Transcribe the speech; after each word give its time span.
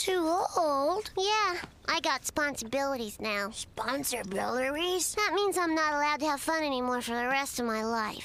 too 0.00 0.32
old. 0.56 1.10
Yeah, 1.16 1.60
I 1.86 2.00
got 2.00 2.20
responsibilities 2.20 3.20
now. 3.20 3.48
Responsibilities? 3.48 5.14
That 5.14 5.32
means 5.34 5.58
I'm 5.58 5.74
not 5.74 5.92
allowed 5.92 6.20
to 6.20 6.26
have 6.26 6.40
fun 6.40 6.62
anymore 6.62 7.02
for 7.02 7.14
the 7.14 7.28
rest 7.28 7.60
of 7.60 7.66
my 7.66 7.84
life. 7.84 8.24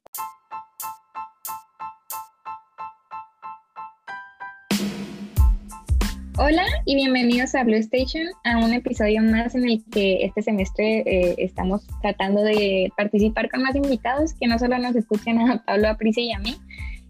Hola 6.37 6.65
y 6.85 6.95
bienvenidos 6.95 7.55
a 7.55 7.63
Blue 7.63 7.77
Station, 7.77 8.27
a 8.43 8.57
un 8.57 8.73
episodio 8.73 9.21
más 9.21 9.55
en 9.55 9.69
el 9.69 9.83
que 9.89 10.25
este 10.25 10.41
semestre 10.41 10.99
eh, 11.05 11.35
estamos 11.37 11.81
tratando 12.01 12.43
de 12.43 12.91
participar 12.97 13.49
con 13.49 13.63
más 13.63 13.73
invitados 13.73 14.33
que 14.33 14.47
no 14.47 14.59
solo 14.59 14.77
nos 14.77 14.95
escuchen 14.97 15.39
a 15.39 15.63
Pablo, 15.63 15.87
a 15.87 15.97
y 16.01 16.31
a 16.33 16.39
mí. 16.39 16.57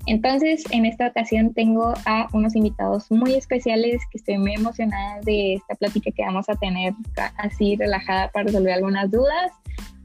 Entonces, 0.08 0.64
en 0.72 0.86
esta 0.86 1.08
ocasión 1.08 1.54
tengo 1.54 1.94
a 2.06 2.28
unos 2.34 2.56
invitados 2.56 3.10
muy 3.10 3.34
especiales 3.34 4.02
que 4.12 4.20
estoy 4.20 4.38
muy 4.38 4.54
emocionada 4.54 5.20
de 5.22 5.56
esta 5.56 5.76
plática 5.76 6.12
que 6.16 6.24
vamos 6.24 6.48
a 6.48 6.56
tener 6.56 6.94
así 7.38 7.76
relajada 7.76 8.30
para 8.32 8.46
resolver 8.46 8.74
algunas 8.74 9.10
dudas. 9.10 9.52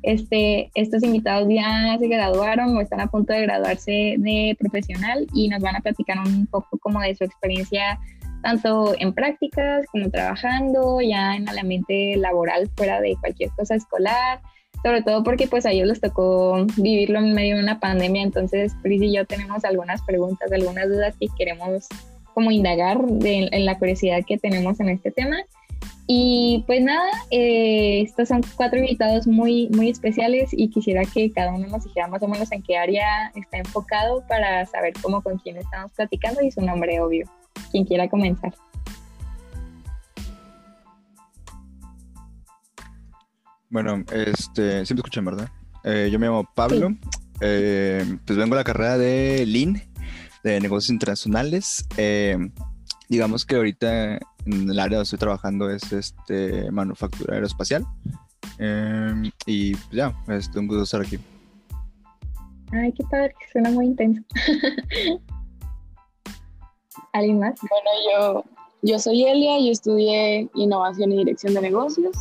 Este, 0.02 0.70
estos 0.74 1.02
invitados 1.02 1.46
ya 1.50 1.96
se 1.98 2.08
graduaron 2.08 2.74
o 2.74 2.80
están 2.80 3.00
a 3.00 3.08
punto 3.08 3.34
de 3.34 3.42
graduarse 3.42 4.16
de 4.16 4.56
profesional 4.58 5.26
y 5.34 5.48
nos 5.48 5.60
van 5.60 5.76
a 5.76 5.80
platicar 5.80 6.18
un 6.18 6.46
poco 6.46 6.78
como 6.78 7.00
de 7.00 7.14
su 7.14 7.24
experiencia 7.24 7.98
tanto 8.42 8.94
en 8.98 9.12
prácticas 9.12 9.84
como 9.92 10.10
trabajando 10.10 11.00
ya 11.00 11.36
en 11.36 11.46
el 11.48 11.58
ambiente 11.58 12.16
laboral 12.16 12.70
fuera 12.76 13.00
de 13.00 13.16
cualquier 13.20 13.50
cosa 13.50 13.74
escolar, 13.74 14.40
sobre 14.82 15.02
todo 15.02 15.22
porque 15.22 15.46
pues 15.46 15.66
a 15.66 15.72
ellos 15.72 15.88
les 15.88 16.00
tocó 16.00 16.66
vivirlo 16.76 17.18
en 17.18 17.34
medio 17.34 17.56
de 17.56 17.62
una 17.62 17.80
pandemia, 17.80 18.22
entonces 18.22 18.74
Pris 18.82 19.02
y 19.02 19.12
yo 19.12 19.26
tenemos 19.26 19.64
algunas 19.64 20.02
preguntas, 20.02 20.50
algunas 20.52 20.88
dudas 20.88 21.14
que 21.18 21.28
queremos 21.36 21.86
como 22.34 22.50
indagar 22.50 22.98
en 23.22 23.64
la 23.66 23.78
curiosidad 23.78 24.20
que 24.26 24.38
tenemos 24.38 24.80
en 24.80 24.88
este 24.88 25.10
tema. 25.10 25.36
Y 26.12 26.64
pues 26.66 26.82
nada, 26.82 27.08
eh, 27.30 28.02
estos 28.02 28.28
son 28.28 28.40
cuatro 28.56 28.80
invitados 28.80 29.28
muy, 29.28 29.68
muy 29.68 29.90
especiales 29.90 30.50
y 30.52 30.68
quisiera 30.68 31.02
que 31.04 31.30
cada 31.30 31.54
uno 31.54 31.68
nos 31.68 31.84
dijera 31.84 32.08
más 32.08 32.20
o 32.24 32.26
menos 32.26 32.50
en 32.50 32.62
qué 32.64 32.76
área 32.76 33.30
está 33.36 33.58
enfocado 33.58 34.24
para 34.26 34.66
saber 34.66 34.92
cómo 35.00 35.22
con 35.22 35.38
quién 35.38 35.56
estamos 35.56 35.92
platicando 35.92 36.42
y 36.42 36.50
su 36.50 36.62
nombre 36.62 37.00
obvio 37.00 37.30
quien 37.70 37.84
quiera 37.84 38.08
comenzar. 38.08 38.52
Bueno, 43.70 44.02
este, 44.12 44.84
sí 44.84 44.94
me 44.94 44.98
escuchan, 44.98 45.24
¿verdad? 45.24 45.48
Eh, 45.84 46.08
yo 46.10 46.18
me 46.18 46.26
llamo 46.26 46.44
Pablo, 46.56 46.90
eh, 47.40 48.04
pues 48.26 48.36
vengo 48.36 48.54
a 48.54 48.58
la 48.58 48.64
carrera 48.64 48.98
de 48.98 49.46
Lean, 49.46 49.80
de 50.42 50.60
negocios 50.60 50.90
internacionales. 50.90 51.86
Eh, 51.96 52.36
digamos 53.08 53.46
que 53.46 53.54
ahorita 53.54 54.16
en 54.16 54.70
el 54.70 54.78
área 54.80 54.98
donde 54.98 55.04
estoy 55.04 55.20
trabajando 55.20 55.70
es 55.70 55.92
este 55.92 56.68
manufactura 56.72 57.34
aeroespacial. 57.34 57.86
y 59.46 59.74
pues 59.74 59.92
ya, 59.92 60.16
este, 60.26 60.58
un 60.58 60.66
gusto 60.66 60.82
estar 60.82 61.02
aquí. 61.02 61.20
Ay, 62.72 62.92
qué 62.92 63.04
padre, 63.04 63.34
suena 63.52 63.70
muy 63.70 63.86
intenso. 63.86 64.20
¿Alguien 67.12 67.38
más? 67.38 67.54
Bueno, 67.60 67.90
yo, 68.10 68.44
yo 68.82 68.98
soy 68.98 69.24
Elia, 69.26 69.60
yo 69.60 69.70
estudié 69.70 70.50
innovación 70.54 71.12
y 71.12 71.18
dirección 71.18 71.54
de 71.54 71.60
negocios 71.60 72.16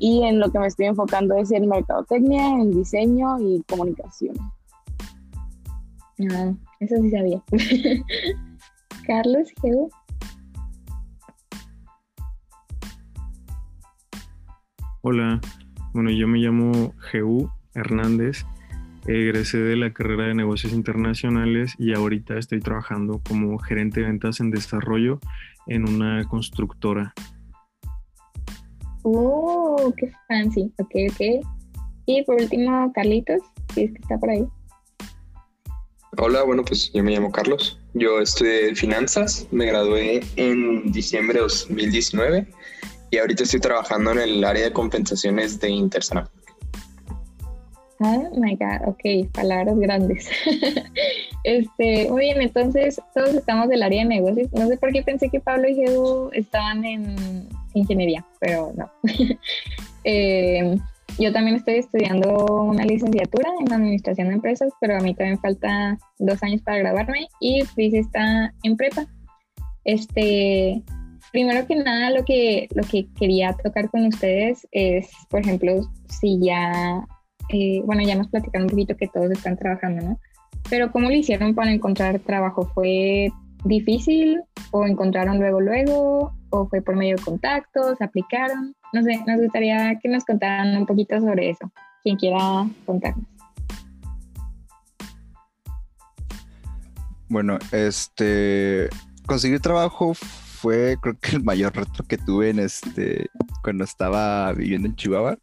y 0.00 0.24
en 0.24 0.40
lo 0.40 0.50
que 0.50 0.58
me 0.58 0.66
estoy 0.66 0.86
enfocando 0.86 1.36
es 1.36 1.52
en 1.52 1.68
mercadotecnia, 1.68 2.48
en 2.48 2.72
diseño 2.72 3.38
y 3.38 3.62
comunicación. 3.68 4.34
Ah, 6.32 6.52
eso 6.80 6.96
sí 7.00 7.10
sabía. 7.10 7.40
Carlos, 9.06 9.48
Geu. 9.62 9.88
Hola, 15.02 15.40
bueno, 15.94 16.10
yo 16.10 16.26
me 16.26 16.38
llamo 16.38 16.92
Geu 17.10 17.48
Hernández 17.74 18.44
egresé 19.06 19.58
de 19.58 19.76
la 19.76 19.92
carrera 19.92 20.24
de 20.24 20.34
negocios 20.34 20.72
internacionales 20.72 21.74
y 21.78 21.94
ahorita 21.94 22.38
estoy 22.38 22.60
trabajando 22.60 23.20
como 23.26 23.58
gerente 23.58 24.00
de 24.00 24.06
ventas 24.06 24.40
en 24.40 24.50
desarrollo 24.50 25.20
en 25.66 25.88
una 25.88 26.24
constructora. 26.24 27.14
Oh, 29.02 29.92
qué 29.96 30.12
fancy. 30.28 30.72
Ok, 30.78 30.94
ok. 31.10 31.46
Y 32.06 32.22
por 32.24 32.36
último, 32.36 32.92
Carlitos, 32.92 33.40
si 33.74 33.84
es 33.84 33.92
que 33.92 33.98
está 33.98 34.18
por 34.18 34.30
ahí. 34.30 34.46
Hola, 36.18 36.42
bueno, 36.42 36.64
pues 36.64 36.92
yo 36.92 37.02
me 37.02 37.12
llamo 37.12 37.30
Carlos. 37.30 37.78
Yo 37.94 38.20
estudié 38.20 38.74
finanzas, 38.74 39.46
me 39.52 39.66
gradué 39.66 40.20
en 40.36 40.90
diciembre 40.92 41.34
de 41.34 41.42
2019 41.42 42.46
y 43.10 43.18
ahorita 43.18 43.44
estoy 43.44 43.60
trabajando 43.60 44.12
en 44.12 44.18
el 44.18 44.44
área 44.44 44.64
de 44.64 44.72
compensaciones 44.72 45.60
de 45.60 45.70
Intersana. 45.70 46.28
Oh 48.00 48.30
my 48.36 48.56
God, 48.56 48.88
ok, 48.88 49.30
palabras 49.32 49.78
grandes. 49.78 50.28
este, 51.44 52.10
muy 52.10 52.22
bien, 52.22 52.40
entonces 52.40 53.00
todos 53.14 53.34
estamos 53.34 53.68
del 53.68 53.82
área 53.82 54.02
de 54.02 54.08
negocios. 54.08 54.48
No 54.52 54.66
sé 54.68 54.78
por 54.78 54.92
qué 54.92 55.02
pensé 55.02 55.28
que 55.28 55.38
Pablo 55.38 55.68
y 55.68 55.84
Edu 55.84 56.30
estaban 56.32 56.84
en 56.84 57.48
ingeniería, 57.74 58.24
pero 58.40 58.72
no. 58.76 58.90
Eh, 60.02 60.78
yo 61.18 61.30
también 61.30 61.56
estoy 61.56 61.74
estudiando 61.74 62.46
una 62.46 62.86
licenciatura 62.86 63.50
en 63.60 63.70
administración 63.70 64.28
de 64.28 64.34
empresas, 64.36 64.72
pero 64.80 64.96
a 64.96 65.00
mí 65.00 65.14
también 65.14 65.38
falta 65.38 65.98
dos 66.18 66.42
años 66.42 66.62
para 66.62 66.78
graduarme 66.78 67.28
y 67.38 67.60
Fris 67.66 67.92
está 67.92 68.54
en 68.62 68.78
prepa. 68.78 69.06
Este, 69.84 70.82
primero 71.32 71.66
que 71.66 71.76
nada, 71.76 72.10
lo 72.12 72.24
que, 72.24 72.66
lo 72.74 72.82
que 72.82 73.08
quería 73.18 73.54
tocar 73.62 73.90
con 73.90 74.06
ustedes 74.06 74.66
es, 74.72 75.10
por 75.28 75.40
ejemplo, 75.40 75.82
si 76.08 76.40
ya 76.40 77.04
eh, 77.52 77.82
bueno, 77.84 78.02
ya 78.02 78.14
nos 78.14 78.28
platicaron 78.28 78.64
un 78.64 78.70
poquito 78.70 78.96
que 78.96 79.08
todos 79.08 79.30
están 79.30 79.56
trabajando, 79.56 80.04
¿no? 80.04 80.20
Pero 80.68 80.92
¿cómo 80.92 81.08
lo 81.08 81.16
hicieron 81.16 81.54
para 81.54 81.72
encontrar 81.72 82.20
trabajo? 82.20 82.70
¿Fue 82.74 83.32
difícil 83.64 84.40
o 84.70 84.86
encontraron 84.86 85.38
luego, 85.38 85.60
luego? 85.60 86.32
¿O 86.50 86.66
fue 86.68 86.82
por 86.82 86.96
medio 86.96 87.16
de 87.16 87.22
contactos? 87.22 88.00
¿Aplicaron? 88.00 88.74
No 88.92 89.02
sé, 89.02 89.22
nos 89.26 89.40
gustaría 89.40 89.98
que 90.00 90.08
nos 90.08 90.24
contaran 90.24 90.76
un 90.76 90.86
poquito 90.86 91.18
sobre 91.20 91.50
eso. 91.50 91.70
Quien 92.02 92.16
quiera 92.16 92.68
contarnos. 92.86 93.24
Bueno, 97.28 97.58
este, 97.70 98.88
conseguir 99.26 99.60
trabajo 99.60 100.14
fue 100.14 100.96
creo 101.00 101.16
que 101.20 101.36
el 101.36 101.44
mayor 101.44 101.74
reto 101.74 102.02
que 102.02 102.18
tuve 102.18 102.50
en 102.50 102.58
este, 102.58 103.28
cuando 103.62 103.84
estaba 103.84 104.52
viviendo 104.52 104.88
en 104.88 104.96
Chihuahua. 104.96 105.38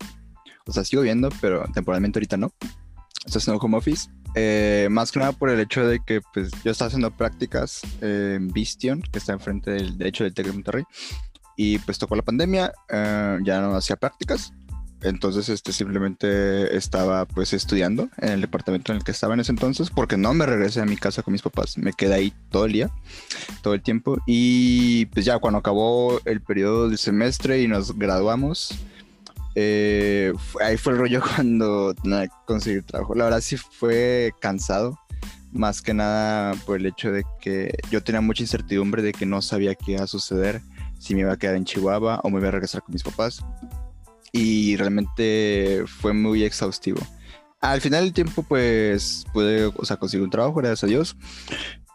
O 0.67 0.73
sea, 0.73 0.83
sigo 0.83 1.01
viendo, 1.01 1.29
pero 1.39 1.63
temporalmente 1.73 2.19
ahorita 2.19 2.35
no. 2.35 2.51
Estoy 3.25 3.39
haciendo 3.39 3.63
home 3.63 3.77
office. 3.77 4.09
Eh, 4.35 4.87
más 4.91 5.11
que 5.11 5.19
nada 5.19 5.31
por 5.31 5.49
el 5.49 5.59
hecho 5.59 5.87
de 5.87 5.99
que 5.99 6.21
pues, 6.33 6.51
yo 6.63 6.71
estaba 6.71 6.87
haciendo 6.87 7.11
prácticas 7.11 7.81
en 8.01 8.49
Vistion, 8.49 9.01
que 9.01 9.19
está 9.19 9.33
enfrente 9.33 9.71
del 9.71 9.97
derecho 9.97 10.23
del 10.23 10.33
TEC 10.33 10.47
de 10.47 10.53
Monterrey. 10.53 10.83
Y 11.55 11.79
pues 11.79 11.97
tocó 11.97 12.15
la 12.15 12.21
pandemia, 12.21 12.71
eh, 12.89 13.39
ya 13.43 13.61
no 13.61 13.75
hacía 13.75 13.95
prácticas. 13.95 14.53
Entonces, 15.01 15.47
este, 15.49 15.73
simplemente 15.73 16.75
estaba 16.75 17.25
pues 17.25 17.53
estudiando 17.53 18.09
en 18.17 18.29
el 18.29 18.41
departamento 18.41 18.91
en 18.91 18.97
el 18.97 19.03
que 19.03 19.11
estaba 19.11 19.35
en 19.35 19.41
ese 19.41 19.51
entonces, 19.51 19.91
porque 19.91 20.17
no 20.17 20.33
me 20.33 20.45
regresé 20.45 20.81
a 20.81 20.85
mi 20.85 20.97
casa 20.97 21.21
con 21.21 21.33
mis 21.33 21.43
papás, 21.43 21.77
me 21.77 21.93
quedé 21.93 22.15
ahí 22.15 22.33
todo 22.49 22.65
el 22.65 22.73
día, 22.73 22.89
todo 23.61 23.75
el 23.75 23.81
tiempo. 23.83 24.17
Y 24.25 25.05
pues 25.07 25.25
ya 25.25 25.37
cuando 25.37 25.59
acabó 25.59 26.19
el 26.25 26.41
periodo 26.41 26.89
del 26.89 26.97
semestre 26.97 27.61
y 27.61 27.67
nos 27.67 27.97
graduamos, 27.97 28.73
eh, 29.59 30.33
ahí 30.61 30.77
fue 30.77 30.93
el 30.93 30.99
rollo 30.99 31.19
cuando 31.35 31.95
nada, 32.03 32.27
conseguir 32.45 32.83
trabajo. 32.83 33.15
La 33.15 33.23
verdad 33.23 33.41
sí 33.41 33.57
fue 33.57 34.31
cansado, 34.39 34.99
más 35.51 35.81
que 35.81 35.95
nada 35.95 36.53
por 36.67 36.77
el 36.77 36.85
hecho 36.85 37.11
de 37.11 37.23
que 37.41 37.75
yo 37.89 38.03
tenía 38.03 38.21
mucha 38.21 38.43
incertidumbre 38.43 39.01
de 39.01 39.13
que 39.13 39.25
no 39.25 39.41
sabía 39.41 39.73
qué 39.73 39.93
iba 39.93 40.03
a 40.03 40.07
suceder, 40.07 40.61
si 40.99 41.15
me 41.15 41.21
iba 41.21 41.33
a 41.33 41.37
quedar 41.37 41.55
en 41.55 41.65
Chihuahua 41.65 42.19
o 42.23 42.29
me 42.29 42.37
iba 42.37 42.49
a 42.49 42.51
regresar 42.51 42.83
con 42.83 42.93
mis 42.93 43.01
papás. 43.01 43.43
Y 44.31 44.75
realmente 44.75 45.85
fue 45.87 46.13
muy 46.13 46.43
exhaustivo. 46.43 47.01
Al 47.59 47.81
final 47.81 48.03
del 48.03 48.13
tiempo, 48.13 48.43
pues 48.43 49.25
pude, 49.33 49.71
o 49.75 49.85
sea, 49.85 49.97
conseguir 49.97 50.23
un 50.23 50.29
trabajo, 50.29 50.53
gracias 50.53 50.83
a 50.83 50.87
Dios. 50.87 51.17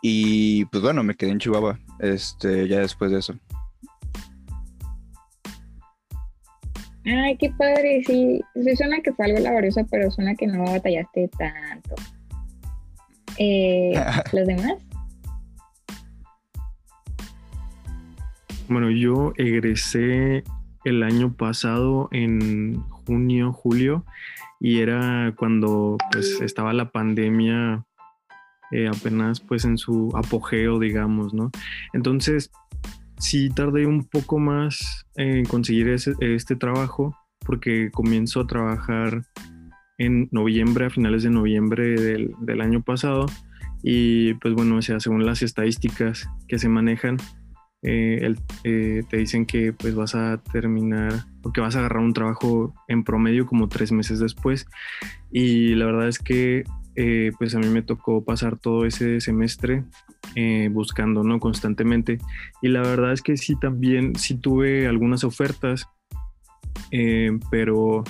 Y 0.02 0.64
pues 0.64 0.82
bueno, 0.82 1.04
me 1.04 1.14
quedé 1.14 1.30
en 1.30 1.38
Chihuahua, 1.38 1.78
este, 2.00 2.66
ya 2.66 2.80
después 2.80 3.12
de 3.12 3.20
eso. 3.20 3.34
Ay, 7.04 7.36
qué 7.36 7.50
padre, 7.50 8.02
sí. 8.06 8.40
Sí 8.54 8.76
suena 8.76 9.00
que 9.00 9.12
fue 9.12 9.26
algo 9.26 9.40
laborioso, 9.40 9.86
pero 9.90 10.10
suena 10.10 10.34
que 10.34 10.46
no 10.46 10.64
batallaste 10.64 11.28
tanto. 11.36 11.94
Eh, 13.38 13.92
¿Los 14.32 14.46
demás? 14.46 14.74
Bueno, 18.68 18.90
yo 18.90 19.32
egresé 19.36 20.44
el 20.84 21.02
año 21.02 21.34
pasado 21.34 22.08
en 22.12 22.80
junio, 22.88 23.52
julio, 23.52 24.04
y 24.60 24.78
era 24.78 25.34
cuando 25.36 25.96
pues 26.12 26.40
estaba 26.40 26.72
la 26.72 26.90
pandemia 26.90 27.84
eh, 28.70 28.88
apenas 28.88 29.40
pues 29.40 29.64
en 29.64 29.76
su 29.76 30.10
apogeo, 30.14 30.78
digamos, 30.78 31.34
¿no? 31.34 31.50
Entonces, 31.92 32.50
sí 33.22 33.50
tardé 33.50 33.86
un 33.86 34.04
poco 34.04 34.38
más 34.38 35.06
en 35.14 35.44
conseguir 35.44 35.88
este 35.88 36.56
trabajo 36.56 37.16
porque 37.46 37.90
comienzo 37.92 38.40
a 38.40 38.46
trabajar 38.46 39.22
en 39.98 40.28
noviembre, 40.32 40.86
a 40.86 40.90
finales 40.90 41.22
de 41.22 41.30
noviembre 41.30 42.00
del, 42.00 42.34
del 42.40 42.60
año 42.60 42.82
pasado. 42.82 43.26
Y 43.82 44.34
pues 44.34 44.54
bueno, 44.54 44.76
o 44.76 44.82
sea, 44.82 45.00
según 45.00 45.24
las 45.24 45.42
estadísticas 45.42 46.28
que 46.48 46.58
se 46.58 46.68
manejan, 46.68 47.18
eh, 47.84 48.34
eh, 48.62 49.02
te 49.08 49.16
dicen 49.16 49.44
que 49.44 49.72
pues 49.72 49.94
vas 49.94 50.14
a 50.14 50.40
terminar 50.52 51.24
o 51.42 51.52
que 51.52 51.60
vas 51.60 51.74
a 51.74 51.80
agarrar 51.80 52.02
un 52.02 52.12
trabajo 52.12 52.72
en 52.86 53.02
promedio 53.02 53.46
como 53.46 53.68
tres 53.68 53.92
meses 53.92 54.18
después. 54.18 54.66
Y 55.30 55.74
la 55.74 55.86
verdad 55.86 56.08
es 56.08 56.18
que 56.18 56.64
eh, 56.96 57.32
pues 57.38 57.54
a 57.54 57.58
mí 57.58 57.68
me 57.68 57.82
tocó 57.82 58.24
pasar 58.24 58.58
todo 58.58 58.86
ese 58.86 59.20
semestre 59.20 59.84
buscando, 60.70 61.22
¿no? 61.22 61.40
Constantemente. 61.40 62.18
Y 62.62 62.68
la 62.68 62.80
verdad 62.80 63.12
es 63.12 63.22
que 63.22 63.36
sí, 63.36 63.54
también 63.60 64.16
sí 64.16 64.36
tuve 64.36 64.86
algunas 64.86 65.24
ofertas, 65.24 65.88
pero 67.50 68.04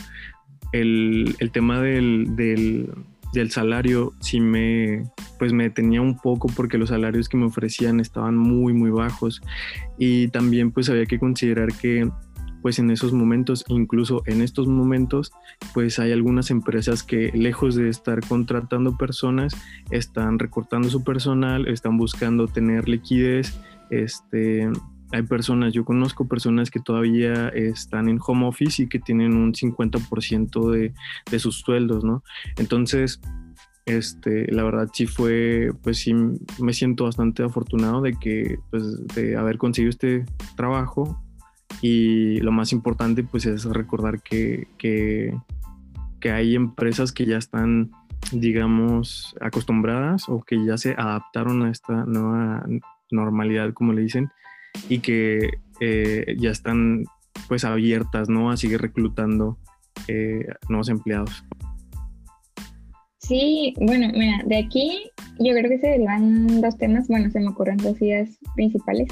el, 0.72 1.34
el 1.38 1.50
tema 1.50 1.80
del, 1.80 2.36
del, 2.36 2.90
del 3.32 3.50
salario 3.50 4.12
sí 4.20 4.40
me, 4.40 5.04
pues 5.38 5.52
me 5.52 5.64
detenía 5.64 6.00
un 6.00 6.18
poco 6.18 6.48
porque 6.54 6.78
los 6.78 6.90
salarios 6.90 7.28
que 7.28 7.36
me 7.36 7.46
ofrecían 7.46 8.00
estaban 8.00 8.36
muy, 8.36 8.72
muy 8.72 8.90
bajos. 8.90 9.42
Y 9.98 10.28
también 10.28 10.70
pues 10.70 10.88
había 10.90 11.06
que 11.06 11.18
considerar 11.18 11.68
que 11.72 12.10
pues 12.62 12.78
en 12.78 12.90
esos 12.90 13.12
momentos, 13.12 13.64
incluso 13.68 14.22
en 14.26 14.40
estos 14.40 14.68
momentos, 14.68 15.32
pues 15.74 15.98
hay 15.98 16.12
algunas 16.12 16.50
empresas 16.50 17.02
que 17.02 17.32
lejos 17.34 17.74
de 17.74 17.88
estar 17.88 18.20
contratando 18.26 18.96
personas, 18.96 19.54
están 19.90 20.38
recortando 20.38 20.88
su 20.88 21.04
personal, 21.04 21.68
están 21.68 21.98
buscando 21.98 22.46
tener 22.46 22.88
liquidez, 22.88 23.58
este, 23.90 24.70
hay 25.12 25.22
personas, 25.22 25.74
yo 25.74 25.84
conozco 25.84 26.26
personas 26.26 26.70
que 26.70 26.80
todavía 26.80 27.48
están 27.48 28.08
en 28.08 28.18
home 28.24 28.46
office 28.46 28.84
y 28.84 28.88
que 28.88 28.98
tienen 28.98 29.36
un 29.36 29.52
50% 29.52 30.70
de, 30.70 30.94
de 31.30 31.38
sus 31.38 31.58
sueldos, 31.58 32.04
¿no? 32.04 32.22
Entonces, 32.56 33.20
este, 33.84 34.50
la 34.52 34.62
verdad 34.62 34.88
sí 34.92 35.06
fue, 35.06 35.72
pues 35.82 35.98
sí 35.98 36.14
me 36.14 36.72
siento 36.72 37.04
bastante 37.04 37.42
afortunado 37.42 38.00
de 38.00 38.14
que, 38.14 38.58
pues, 38.70 39.06
de 39.08 39.36
haber 39.36 39.58
conseguido 39.58 39.90
este 39.90 40.24
trabajo 40.56 41.20
y 41.82 42.38
lo 42.38 42.52
más 42.52 42.72
importante, 42.72 43.24
pues, 43.24 43.44
es 43.44 43.64
recordar 43.64 44.22
que, 44.22 44.68
que, 44.78 45.34
hay 46.30 46.54
empresas 46.54 47.10
que 47.10 47.26
ya 47.26 47.36
están, 47.36 47.90
digamos, 48.30 49.34
acostumbradas 49.40 50.28
o 50.28 50.42
que 50.42 50.64
ya 50.64 50.78
se 50.78 50.92
adaptaron 50.92 51.64
a 51.64 51.70
esta 51.70 52.04
nueva 52.04 52.64
normalidad, 53.10 53.72
como 53.74 53.92
le 53.92 54.02
dicen, 54.02 54.30
y 54.88 55.00
que 55.00 55.58
eh, 55.80 56.36
ya 56.38 56.50
están, 56.50 57.04
pues, 57.48 57.64
abiertas, 57.64 58.28
¿no? 58.28 58.52
A 58.52 58.56
seguir 58.56 58.80
reclutando 58.80 59.58
eh, 60.06 60.46
nuevos 60.68 60.88
empleados. 60.88 61.44
Sí, 63.18 63.74
bueno, 63.80 64.08
mira, 64.14 64.42
de 64.46 64.58
aquí 64.58 65.10
yo 65.40 65.52
creo 65.52 65.68
que 65.68 65.78
se 65.78 65.88
derivan 65.88 66.60
dos 66.60 66.76
temas, 66.78 67.08
bueno, 67.08 67.28
se 67.30 67.40
me 67.40 67.48
ocurren 67.48 67.78
dos 67.78 68.00
ideas 68.00 68.38
principales. 68.54 69.08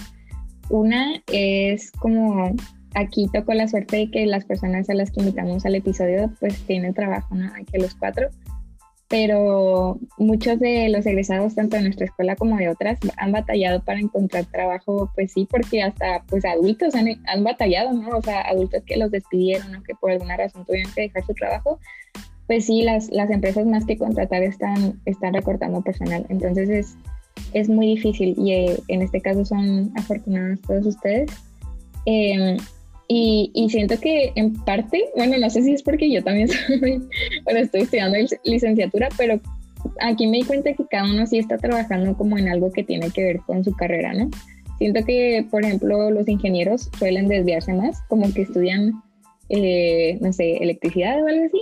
Una 0.70 1.22
es 1.26 1.90
como 1.92 2.54
aquí 2.94 3.28
tocó 3.32 3.52
la 3.54 3.68
suerte 3.68 3.96
de 3.96 4.10
que 4.10 4.26
las 4.26 4.44
personas 4.44 4.88
a 4.88 4.94
las 4.94 5.10
que 5.10 5.20
invitamos 5.20 5.66
al 5.66 5.74
episodio 5.74 6.32
pues 6.40 6.58
tienen 6.66 6.94
trabajo, 6.94 7.34
¿no? 7.34 7.46
Aquí 7.54 7.78
los 7.78 7.94
cuatro, 7.94 8.28
pero 9.08 9.98
muchos 10.16 10.58
de 10.58 10.88
los 10.88 11.04
egresados 11.04 11.54
tanto 11.54 11.76
de 11.76 11.82
nuestra 11.82 12.06
escuela 12.06 12.36
como 12.36 12.56
de 12.56 12.68
otras 12.68 12.98
han 13.16 13.32
batallado 13.32 13.82
para 13.84 14.00
encontrar 14.00 14.46
trabajo, 14.46 15.10
pues 15.14 15.32
sí, 15.32 15.46
porque 15.50 15.82
hasta 15.82 16.22
pues 16.28 16.44
adultos 16.44 16.94
han, 16.94 17.08
han 17.26 17.44
batallado, 17.44 17.92
¿no? 17.92 18.16
O 18.16 18.22
sea, 18.22 18.40
adultos 18.42 18.82
que 18.86 18.96
los 18.96 19.10
despidieron 19.10 19.74
o 19.74 19.82
que 19.82 19.94
por 19.94 20.12
alguna 20.12 20.36
razón 20.36 20.64
tuvieron 20.64 20.92
que 20.92 21.02
dejar 21.02 21.26
su 21.26 21.34
trabajo 21.34 21.78
pues 22.50 22.66
sí, 22.66 22.82
las, 22.82 23.08
las 23.10 23.30
empresas 23.30 23.64
más 23.64 23.86
que 23.86 23.96
contratar 23.96 24.42
están, 24.42 25.00
están 25.04 25.34
recortando 25.34 25.82
personal. 25.82 26.26
Entonces 26.30 26.68
es, 26.68 26.96
es 27.52 27.68
muy 27.68 27.86
difícil 27.86 28.34
y 28.38 28.52
eh, 28.52 28.78
en 28.88 29.02
este 29.02 29.20
caso 29.20 29.44
son 29.44 29.92
afortunados 29.96 30.60
todos 30.62 30.86
ustedes. 30.86 31.30
Em, 32.06 32.56
y, 33.08 33.68
siento 33.70 33.98
que 33.98 34.32
en 34.36 34.54
parte, 34.64 35.04
bueno, 35.16 35.36
no 35.36 35.50
sé 35.50 35.62
si 35.62 35.72
es 35.72 35.82
porque 35.82 36.10
yo 36.10 36.22
también 36.22 36.48
soy, 36.66 37.02
bueno, 37.44 37.60
estoy 37.60 37.82
estudiando 37.82 38.18
licenciatura, 38.44 39.08
pero 39.16 39.40
aquí 40.00 40.26
me 40.26 40.38
di 40.38 40.44
cuenta 40.44 40.72
que 40.74 40.86
cada 40.86 41.10
uno 41.10 41.26
sí 41.26 41.38
está 41.38 41.58
trabajando 41.58 42.16
como 42.16 42.38
en 42.38 42.48
algo 42.48 42.70
que 42.70 42.84
tiene 42.84 43.10
que 43.10 43.24
ver 43.24 43.40
con 43.40 43.64
su 43.64 43.72
carrera, 43.72 44.12
¿no? 44.12 44.30
Siento 44.78 45.04
que, 45.04 45.46
por 45.50 45.64
ejemplo, 45.64 46.10
los 46.10 46.26
ingenieros 46.28 46.88
suelen 46.98 47.28
desviarse 47.28 47.72
más, 47.74 48.00
como 48.08 48.32
que 48.32 48.42
estudian, 48.42 48.94
eh, 49.48 50.16
no 50.20 50.32
sé, 50.32 50.56
electricidad 50.58 51.22
o 51.22 51.26
algo 51.26 51.44
así, 51.46 51.60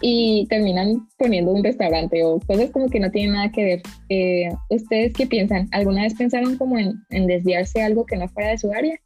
y 0.00 0.46
terminan 0.48 1.08
poniendo 1.16 1.52
un 1.52 1.64
restaurante 1.64 2.22
o 2.24 2.38
cosas 2.40 2.70
como 2.70 2.88
que 2.88 3.00
no 3.00 3.10
tienen 3.10 3.32
nada 3.32 3.50
que 3.50 3.64
ver. 3.64 3.82
Eh, 4.08 4.48
¿Ustedes 4.70 5.12
qué 5.12 5.26
piensan? 5.26 5.68
¿Alguna 5.72 6.02
vez 6.02 6.14
pensaron 6.14 6.56
como 6.56 6.78
en, 6.78 7.26
desviarse 7.26 7.82
algo 7.82 8.06
que 8.06 8.16
no 8.16 8.28
fuera 8.28 8.50
de 8.50 8.58
su 8.58 8.72
área? 8.72 8.98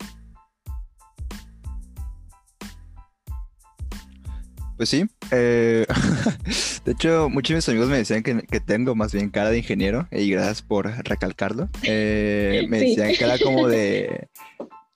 Pues 4.77 4.89
sí. 4.89 5.05
Eh, 5.31 5.87
de 6.85 6.93
hecho, 6.93 7.29
muchos 7.31 7.51
de 7.51 7.57
mis 7.57 7.69
amigos 7.69 7.89
me 7.89 7.97
decían 7.99 8.23
que, 8.23 8.61
tengo 8.61 8.95
más 8.95 9.13
bien 9.13 9.31
cara 9.31 9.51
de 9.51 9.59
ingeniero 9.59 10.09
y 10.11 10.31
gracias 10.31 10.63
por 10.63 10.87
recalcarlo. 11.05 11.69
Eh, 11.85 12.67
me 12.69 12.81
decían 12.81 13.13
que 13.13 13.25
era 13.25 13.39
como 13.39 13.69
de, 13.69 14.29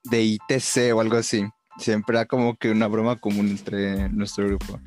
de 0.04 0.22
ITC 0.22 0.94
o 0.94 1.00
algo 1.00 1.16
así. 1.16 1.44
Siempre 1.78 2.16
era 2.16 2.26
como 2.26 2.56
que 2.56 2.70
una 2.70 2.86
broma 2.86 3.16
común 3.16 3.48
entre 3.48 4.08
nuestro 4.08 4.46
grupo. 4.46 4.80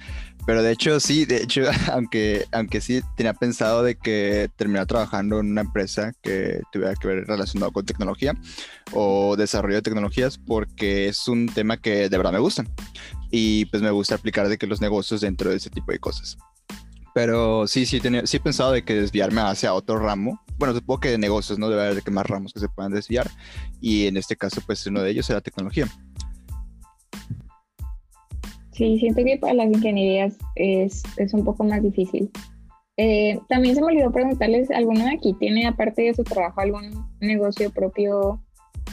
Pero 0.50 0.63
de 0.63 0.72
hecho, 0.72 1.00
sí, 1.00 1.25
de 1.25 1.44
hecho, 1.44 1.62
aunque, 1.94 2.48
aunque 2.51 2.81
sí 2.81 3.04
tenía 3.16 3.36
pensado 3.36 3.84
de 3.84 3.94
que 3.94 4.50
terminar 4.56 4.88
trabajando 4.88 5.40
en 5.40 5.51
una 5.51 5.62
empresa 5.62 6.12
que 6.24 6.63
tuviera 6.72 6.96
que 6.96 7.07
ver 7.07 7.28
relacionado 7.28 7.72
con 7.72 7.86
tecnología 7.86 8.34
o 8.92 9.36
desarrollo 9.36 9.75
de 9.75 9.84
tecnologías, 9.84 10.40
porque 10.40 11.07
es 11.07 11.28
un 11.28 11.46
tema 11.46 11.78
que 11.78 12.10
de 12.10 12.18
verdad 12.18 12.31
me 12.31 12.40
gusta. 12.40 12.66
Y 13.30 13.66
pues 13.66 13.84
me 13.84 13.92
gusta 13.92 14.16
aplicar 14.16 14.50
de 14.50 14.57
que 14.57 14.66
los 14.66 14.81
negocios 14.81 15.22
dentro 15.22 15.51
de 15.51 15.57
ese 15.57 15.69
tipo 15.69 15.92
de 15.92 16.00
cosas. 16.00 16.36
Pero 17.13 17.68
sí, 17.68 17.86
sí, 17.86 18.00
tenía, 18.00 18.25
sí 18.25 18.38
he 18.38 18.40
pensado 18.40 18.72
de 18.72 18.81
que 18.81 18.95
desviarme 18.95 19.42
hacia 19.42 19.75
otro 19.75 20.00
ramo. 20.00 20.42
Bueno, 20.57 20.74
supongo 20.74 21.00
que 21.00 21.12
de 21.12 21.19
negocios, 21.19 21.60
¿no? 21.60 21.69
Debe 21.69 21.84
haber 21.84 21.95
de 21.95 22.02
que 22.02 22.10
más 22.10 22.25
ramos 22.25 22.54
que 22.54 22.60
se 22.60 22.69
puedan 22.69 22.92
desviar. 22.92 23.30
Y 23.81 24.07
en 24.07 24.18
este 24.18 24.36
caso, 24.36 24.62
pues 24.66 24.84
uno 24.88 25.04
de 25.04 25.12
ellos 25.12 25.30
era 25.30 25.42
tecnología. 25.42 25.88
Sí, 28.80 28.98
siento 28.98 29.26
que 29.26 29.38
para 29.38 29.56
las 29.56 29.68
ingenierías 29.68 30.38
es, 30.56 31.04
es 31.18 31.33
un 31.33 31.44
poco 31.44 31.66
más 31.66 31.83
difícil. 31.83 32.31
Eh, 32.95 33.38
también 33.50 33.76
se 33.76 33.81
me 33.81 33.88
olvidó 33.88 34.09
preguntarles, 34.09 34.71
¿alguno 34.71 35.04
de 35.04 35.16
aquí 35.16 35.36
tiene, 35.38 35.68
aparte 35.68 36.04
de 36.04 36.14
su 36.14 36.24
trabajo, 36.24 36.62
algún 36.62 36.90
negocio 37.19 37.71
propio 37.71 38.42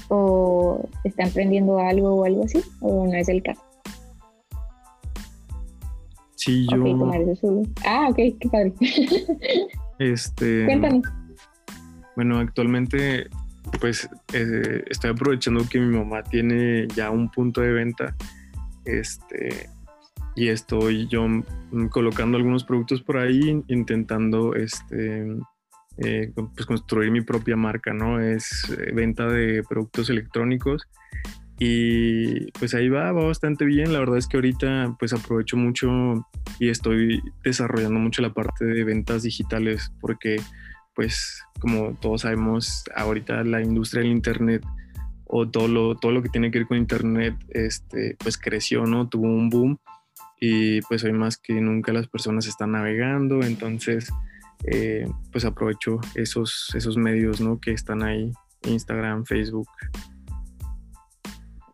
o 0.08 0.80
está 1.04 1.22
emprendiendo 1.22 1.78
algo 1.78 2.16
o 2.16 2.24
algo 2.24 2.42
así? 2.42 2.64
¿O 2.80 3.06
no 3.06 3.14
es 3.14 3.28
el 3.28 3.44
caso? 3.44 3.62
Sí, 6.34 6.66
yo... 6.68 7.62
Ah, 7.84 8.08
ok, 8.10 8.16
qué 8.40 8.48
padre. 8.50 8.72
Este... 10.00 10.64
Cuéntanos. 10.64 11.04
Bueno, 12.16 12.40
actualmente 12.40 13.28
pues 13.80 14.08
eh, 14.32 14.82
estoy 14.90 15.10
aprovechando 15.10 15.64
que 15.70 15.78
mi 15.78 15.96
mamá 15.96 16.24
tiene 16.24 16.88
ya 16.88 17.10
un 17.10 17.30
punto 17.30 17.60
de 17.60 17.70
venta 17.72 18.16
este 18.84 19.68
y 20.36 20.48
estoy 20.48 21.08
yo 21.08 21.26
mm, 21.26 21.88
colocando 21.90 22.36
algunos 22.36 22.62
productos 22.62 23.02
por 23.02 23.16
ahí, 23.16 23.62
intentando 23.68 24.54
este, 24.54 25.26
eh, 25.96 26.30
pues 26.34 26.66
construir 26.66 27.10
mi 27.10 27.22
propia 27.22 27.56
marca, 27.56 27.94
¿no? 27.94 28.20
Es 28.20 28.70
eh, 28.70 28.92
venta 28.92 29.26
de 29.26 29.62
productos 29.68 30.10
electrónicos 30.10 30.86
y 31.58 32.52
pues 32.52 32.74
ahí 32.74 32.90
va, 32.90 33.12
va 33.12 33.24
bastante 33.24 33.64
bien. 33.64 33.94
La 33.94 33.98
verdad 33.98 34.18
es 34.18 34.28
que 34.28 34.36
ahorita 34.36 34.94
pues 34.98 35.14
aprovecho 35.14 35.56
mucho 35.56 35.88
y 36.60 36.68
estoy 36.68 37.22
desarrollando 37.42 37.98
mucho 37.98 38.20
la 38.20 38.34
parte 38.34 38.66
de 38.66 38.84
ventas 38.84 39.22
digitales 39.22 39.90
porque 40.02 40.36
pues 40.94 41.42
como 41.60 41.94
todos 41.94 42.22
sabemos 42.22 42.84
ahorita 42.94 43.42
la 43.44 43.62
industria 43.62 44.02
del 44.02 44.12
internet 44.12 44.64
o 45.24 45.48
todo 45.48 45.66
lo, 45.66 45.94
todo 45.96 46.12
lo 46.12 46.22
que 46.22 46.28
tiene 46.28 46.50
que 46.50 46.58
ver 46.58 46.68
con 46.68 46.76
internet 46.76 47.34
este 47.48 48.16
pues 48.18 48.36
creció, 48.36 48.84
¿no? 48.84 49.08
Tuvo 49.08 49.24
un 49.24 49.48
boom 49.48 49.78
y 50.40 50.80
pues 50.82 51.04
hoy 51.04 51.12
más 51.12 51.36
que 51.38 51.54
nunca 51.54 51.92
las 51.92 52.08
personas 52.08 52.46
están 52.46 52.72
navegando, 52.72 53.42
entonces 53.42 54.12
eh, 54.64 55.06
pues 55.32 55.44
aprovecho 55.44 55.98
esos, 56.14 56.72
esos 56.74 56.96
medios 56.96 57.40
¿no? 57.40 57.60
que 57.60 57.72
están 57.72 58.02
ahí, 58.02 58.32
Instagram, 58.64 59.24
Facebook. 59.24 59.68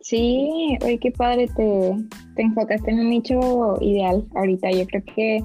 Sí, 0.01 0.77
oye, 0.83 0.99
qué 0.99 1.11
padre, 1.13 1.49
te, 1.57 1.97
te 2.35 2.43
enfocaste 2.43 2.91
en 2.91 3.01
un 3.01 3.11
nicho 3.11 3.79
ideal 3.81 4.27
ahorita. 4.35 4.71
Yo 4.73 4.87
creo 4.87 5.03
que 5.15 5.45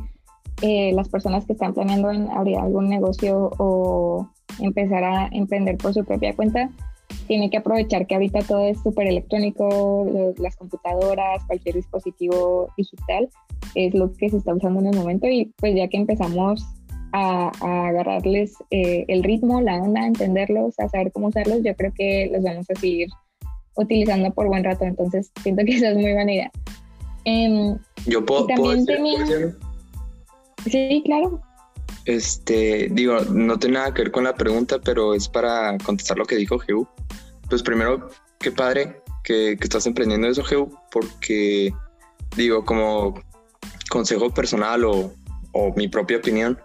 eh, 0.62 0.92
las 0.94 1.10
personas 1.10 1.46
que 1.46 1.54
están 1.54 1.74
planeando 1.74 2.10
abrir 2.10 2.58
algún 2.58 2.90
negocio 2.90 3.52
o 3.60 4.28
empezar 4.60 5.04
a 5.04 5.28
emprender 5.32 5.78
por 5.78 5.94
su 5.94 6.04
propia 6.04 6.36
cuenta, 6.36 6.70
tiene 7.28 7.50
que 7.50 7.58
aprovechar 7.58 8.08
que 8.08 8.16
ahorita 8.16 8.40
todo 8.42 8.66
es 8.66 8.82
súper 8.82 9.08
electrónico, 9.08 10.34
las 10.38 10.56
computadoras, 10.56 11.44
cualquier 11.46 11.76
dispositivo 11.76 12.70
digital 12.78 13.30
es 13.76 13.94
lo 13.94 14.14
que 14.14 14.30
se 14.30 14.38
está 14.38 14.54
usando 14.54 14.80
en 14.80 14.88
el 14.88 14.96
momento 14.98 15.28
y 15.28 15.54
pues 15.58 15.76
ya 15.76 15.88
que 15.88 15.98
empezamos 15.98 16.66
a, 17.14 17.52
a 17.62 17.88
agarrarles 17.90 18.54
eh, 18.72 19.06
el 19.08 19.24
ritmo, 19.24 19.62
la 19.62 19.76
onda, 19.82 20.02
a 20.02 20.08
entenderlos, 20.08 20.80
a 20.80 20.90
saber 20.90 21.12
cómo 21.12 21.28
usarlos, 21.28 21.62
yo 21.64 21.76
creo 21.76 21.94
que 21.94 22.30
los 22.32 22.44
vamos 22.44 22.66
a 22.70 22.80
seguir 22.80 23.10
utilizando 23.76 24.32
por 24.34 24.48
buen 24.48 24.64
rato, 24.64 24.86
entonces 24.86 25.32
siento 25.44 25.64
que 25.64 25.76
esa 25.76 25.90
es 25.90 25.96
muy 25.96 26.14
buena 26.14 26.34
idea. 26.34 26.52
Em, 27.26 27.78
Yo 28.08 28.26
puedo, 28.26 28.48
también 28.48 28.86
puedo 28.86 28.86
decir- 28.86 28.96
tenía- 28.96 29.26
¿puedo 29.26 29.52
sí, 30.66 31.02
claro, 31.06 31.42
Este, 32.08 32.88
digo, 32.90 33.20
no 33.34 33.60
tiene 33.60 33.80
nada 33.80 33.94
que 33.94 34.04
ver 34.04 34.12
con 34.14 34.24
la 34.24 34.34
pregunta, 34.34 34.80
pero 34.80 35.14
es 35.14 35.28
para 35.28 35.78
contestar 35.80 36.18
lo 36.18 36.26
que 36.26 36.38
dijo 36.38 36.58
Geu. 36.58 36.88
Pues 37.50 37.62
primero, 37.62 38.10
qué 38.40 38.50
padre 38.50 39.02
que, 39.26 39.58
que 39.60 39.66
estás 39.66 39.86
emprendiendo 39.88 40.30
eso, 40.30 40.42
Geu, 40.42 40.72
porque, 40.90 41.74
digo, 42.38 42.64
como 42.64 43.22
consejo 43.90 44.34
personal 44.34 44.86
o, 44.86 45.14
mi 45.76 45.90
propia 45.90 46.18
opinión, 46.18 46.58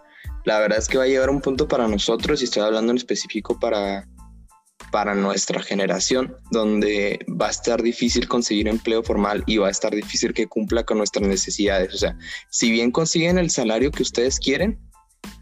la 0.45 0.61
verdad 0.61 0.79
es 0.79 0.87
que 0.87 0.99
va 0.99 1.05
a 1.05 1.09
llegar 1.09 1.31
un 1.31 1.41
punto 1.41 1.67
para 1.67 1.89
nosotros, 1.89 2.41
y 2.41 2.45
estoy 2.45 2.63
hablando 2.63 2.93
en 2.93 2.99
específico 2.99 3.59
para, 3.59 4.07
para 4.93 5.15
nuestra 5.17 5.61
generación, 5.61 6.37
donde 6.53 7.19
va 7.29 7.49
a 7.49 7.51
estar 7.51 7.83
difícil 7.83 8.29
conseguir 8.29 8.69
empleo 8.69 9.03
formal 9.03 9.43
y 9.47 9.57
va 9.57 9.69
a 9.69 9.71
estar 9.73 9.93
difícil 9.93 10.35
que 10.35 10.47
cumpla 10.47 10.85
con 10.85 10.99
nuestras 10.99 11.27
necesidades. 11.27 11.95
O 11.95 11.99
sea, 11.99 12.17
si 12.51 12.71
bien 12.71 12.93
consiguen 12.93 13.39
el 13.39 13.51
salario 13.51 13.91
que 13.91 14.03
ustedes 14.03 14.39
quieren, 14.39 14.79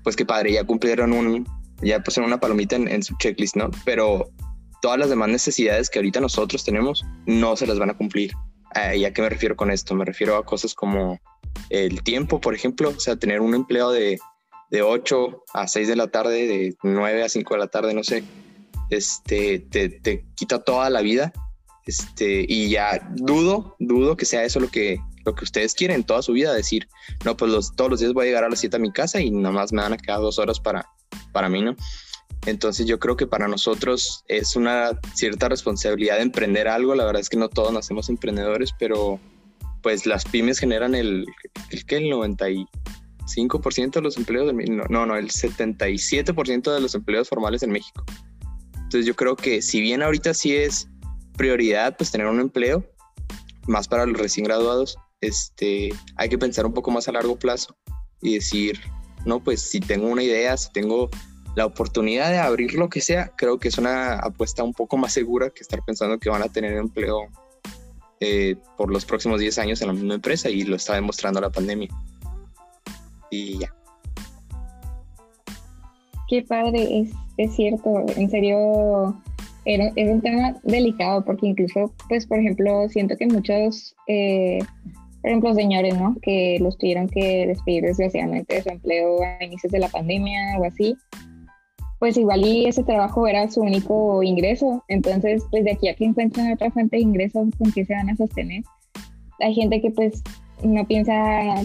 pues 0.03 0.17
qué 0.17 0.25
padre, 0.25 0.53
ya 0.53 0.65
cumplieron 0.65 1.13
un, 1.13 1.47
ya 1.83 2.01
pusieron 2.03 2.29
una 2.29 2.41
palomita 2.41 2.77
en, 2.77 2.89
en 2.89 3.03
su 3.03 3.17
checklist, 3.19 3.57
¿no? 3.57 3.71
Pero 3.85 4.31
todas 4.81 4.99
las 4.99 5.11
demás 5.11 5.29
necesidades 5.29 5.91
que 5.91 5.99
ahorita 5.99 6.21
nosotros 6.21 6.65
tenemos 6.65 7.05
no 7.27 7.57
se 7.57 7.67
las 7.67 7.79
van 7.79 7.91
a 7.91 7.97
cumplir. 7.97 8.33
Eh, 8.75 8.99
¿Y 8.99 9.05
a 9.05 9.13
qué 9.13 9.23
me 9.23 9.29
refiero 9.29 9.57
con 9.57 9.71
esto? 9.71 9.95
Me 9.95 10.05
refiero 10.05 10.37
a 10.37 10.45
cosas 10.45 10.75
como 10.75 11.19
el 11.71 12.03
tiempo, 12.03 12.41
por 12.41 12.55
ejemplo, 12.55 12.91
o 12.91 13.01
sea, 13.01 13.17
tener 13.17 13.41
un 13.41 13.55
empleo 13.55 13.91
de, 13.91 14.19
de 14.71 14.83
8 14.83 15.45
a 15.55 15.69
6 15.69 15.89
de 15.89 15.97
la 15.97 16.09
tarde, 16.09 16.47
de 16.47 16.77
9 16.83 17.23
a 17.23 17.29
5 17.29 17.55
de 17.55 17.61
la 17.61 17.67
tarde, 17.69 17.95
no 17.95 18.05
sé, 18.05 18.23
este, 18.91 19.59
te, 19.59 19.89
te 19.89 20.25
quita 20.35 20.63
toda 20.63 20.91
la 20.91 21.01
vida. 21.01 21.33
Este, 21.87 22.45
y 22.47 22.71
ya 22.71 23.09
dudo, 23.17 23.75
dudo 23.81 24.17
que 24.17 24.25
sea 24.25 24.45
eso 24.45 24.61
lo 24.61 24.69
que, 24.69 25.01
lo 25.25 25.35
que 25.35 25.45
ustedes 25.45 25.75
quieren 25.75 26.05
toda 26.05 26.23
su 26.23 26.33
vida, 26.33 26.53
decir, 26.53 26.89
no, 27.25 27.37
pues 27.37 27.51
los, 27.51 27.75
todos 27.77 27.91
los 27.91 28.01
días 28.01 28.13
voy 28.13 28.25
a 28.25 28.29
llegar 28.29 28.45
a 28.45 28.49
las 28.49 28.61
7 28.61 28.77
a 28.77 28.81
mi 28.81 28.93
casa 28.93 29.21
y 29.21 29.31
nada 29.31 29.53
más 29.53 29.73
me 29.73 29.83
van 29.83 29.93
a 29.93 29.99
quedar 29.99 30.21
dos 30.21 30.39
horas 30.39 30.61
para, 30.61 30.87
para 31.33 31.49
mí, 31.49 31.63
¿no? 31.63 31.77
Entonces 32.47 32.87
yo 32.87 32.99
creo 32.99 33.17
que 33.17 33.27
para 33.27 33.49
nosotros 33.49 34.25
es 34.29 34.57
una 34.57 34.99
cierta 35.15 35.49
responsabilidad 35.49 36.17
de 36.17 36.23
emprender 36.23 36.69
algo. 36.69 36.95
La 36.95 37.05
verdad 37.05 37.21
es 37.21 37.29
que 37.29 37.37
no 37.37 37.51
todos 37.51 37.73
nacemos 37.73 38.09
emprendedores, 38.09 38.71
pero 38.79 39.21
pues 39.83 40.07
las 40.07 40.25
pymes 40.25 40.59
generan 40.59 40.95
el, 40.95 41.27
el 41.71 41.85
que 41.85 41.99
el 41.99 42.05
95% 42.05 43.91
de 43.91 44.01
los 44.01 44.17
empleos, 44.17 44.55
no, 44.55 44.85
no, 44.89 45.07
no, 45.07 45.17
el 45.17 45.31
77% 45.31 46.75
de 46.75 46.81
los 46.81 46.95
empleos 46.95 47.29
formales 47.29 47.63
en 47.63 47.73
México. 47.73 48.05
Entonces 48.75 49.05
yo 49.07 49.15
creo 49.15 49.37
que 49.37 49.61
si 49.63 49.81
bien 49.81 50.03
ahorita 50.03 50.35
sí 50.35 50.57
es 50.57 50.89
prioridad 51.37 51.97
pues 51.97 52.11
tener 52.11 52.27
un 52.27 52.41
empleo, 52.41 52.85
más 53.67 53.87
para 53.87 54.07
los 54.07 54.19
recién 54.19 54.45
graduados, 54.45 54.99
este, 55.21 55.91
hay 56.17 56.29
que 56.29 56.39
pensar 56.39 56.67
un 56.67 56.73
poco 56.73 56.91
más 56.91 57.09
a 57.09 57.13
largo 57.13 57.37
plazo 57.37 57.77
y 58.21 58.35
decir, 58.35 58.81
no, 59.25 59.43
pues 59.43 59.63
si 59.63 59.81
tengo 59.81 60.09
una 60.09 60.23
idea, 60.23 60.57
si 60.57 60.71
tengo 60.73 61.11
la 61.57 61.67
oportunidad 61.67 62.31
de 62.31 62.39
abrir 62.39 62.75
lo 62.75 62.89
que 62.89 63.01
sea, 63.01 63.33
creo 63.37 63.59
que 63.59 63.69
es 63.69 63.79
una 63.79 64.15
apuesta 64.15 64.63
un 64.63 64.73
poco 64.73 64.97
más 64.97 65.13
segura 65.13 65.51
que 65.51 65.63
estar 65.63 65.83
pensando 65.85 66.19
que 66.19 66.31
van 66.31 66.43
a 66.43 66.49
tener 66.49 66.75
empleo 66.75 67.29
eh, 68.21 68.57
por 68.77 68.93
los 68.93 69.05
próximos 69.05 69.41
10 69.41 69.59
años 69.59 69.81
en 69.81 69.89
la 69.89 69.95
misma 69.95 70.15
empresa 70.15 70.49
y 70.49 70.63
lo 70.63 70.77
está 70.77 70.95
demostrando 70.95 71.41
la 71.41 71.51
pandemia. 71.51 71.89
Y 73.31 73.59
ya. 73.59 73.75
Qué 76.29 76.43
padre, 76.43 77.09
es, 77.39 77.55
cierto, 77.57 78.05
en 78.17 78.31
serio, 78.31 79.21
es 79.65 80.11
un 80.11 80.21
tema 80.21 80.55
delicado 80.63 81.25
porque 81.25 81.49
incluso, 81.49 81.93
pues, 82.09 82.27
por 82.27 82.39
ejemplo, 82.39 82.89
siento 82.89 83.17
que 83.17 83.27
muchos, 83.27 83.97
eh, 84.07 84.61
por 85.21 85.31
ejemplo, 85.31 85.55
señores, 85.55 85.99
¿no? 85.99 86.17
Que 86.23 86.59
los 86.61 86.79
tuvieron 86.79 87.09
que 87.09 87.47
despedir 87.47 87.85
desgraciadamente 87.85 88.55
de 88.55 88.63
su 88.63 88.69
empleo 88.71 89.23
a 89.23 89.45
inicios 89.45 89.73
de 89.73 89.79
la 89.79 89.89
pandemia 89.89 90.59
o 90.59 90.65
así, 90.65 90.97
pues 92.01 92.17
igual 92.17 92.45
y 92.47 92.65
ese 92.65 92.83
trabajo 92.83 93.27
era 93.27 93.49
su 93.51 93.61
único 93.61 94.23
ingreso, 94.23 94.83
entonces, 94.89 95.45
pues 95.51 95.65
de 95.65 95.73
aquí 95.73 95.89
a 95.89 95.95
que 95.95 96.07
encuentren 96.07 96.51
otra 96.51 96.71
fuente 96.71 96.97
de 96.97 97.03
ingresos, 97.03 97.49
¿con 97.59 97.71
qué 97.73 97.85
se 97.85 97.95
van 97.95 98.09
a 98.09 98.17
sostener? 98.17 98.65
Hay 99.39 99.55
gente 99.55 99.83
que 99.83 99.91
pues 99.91 100.23
no 100.65 100.87
piensa, 100.87 101.57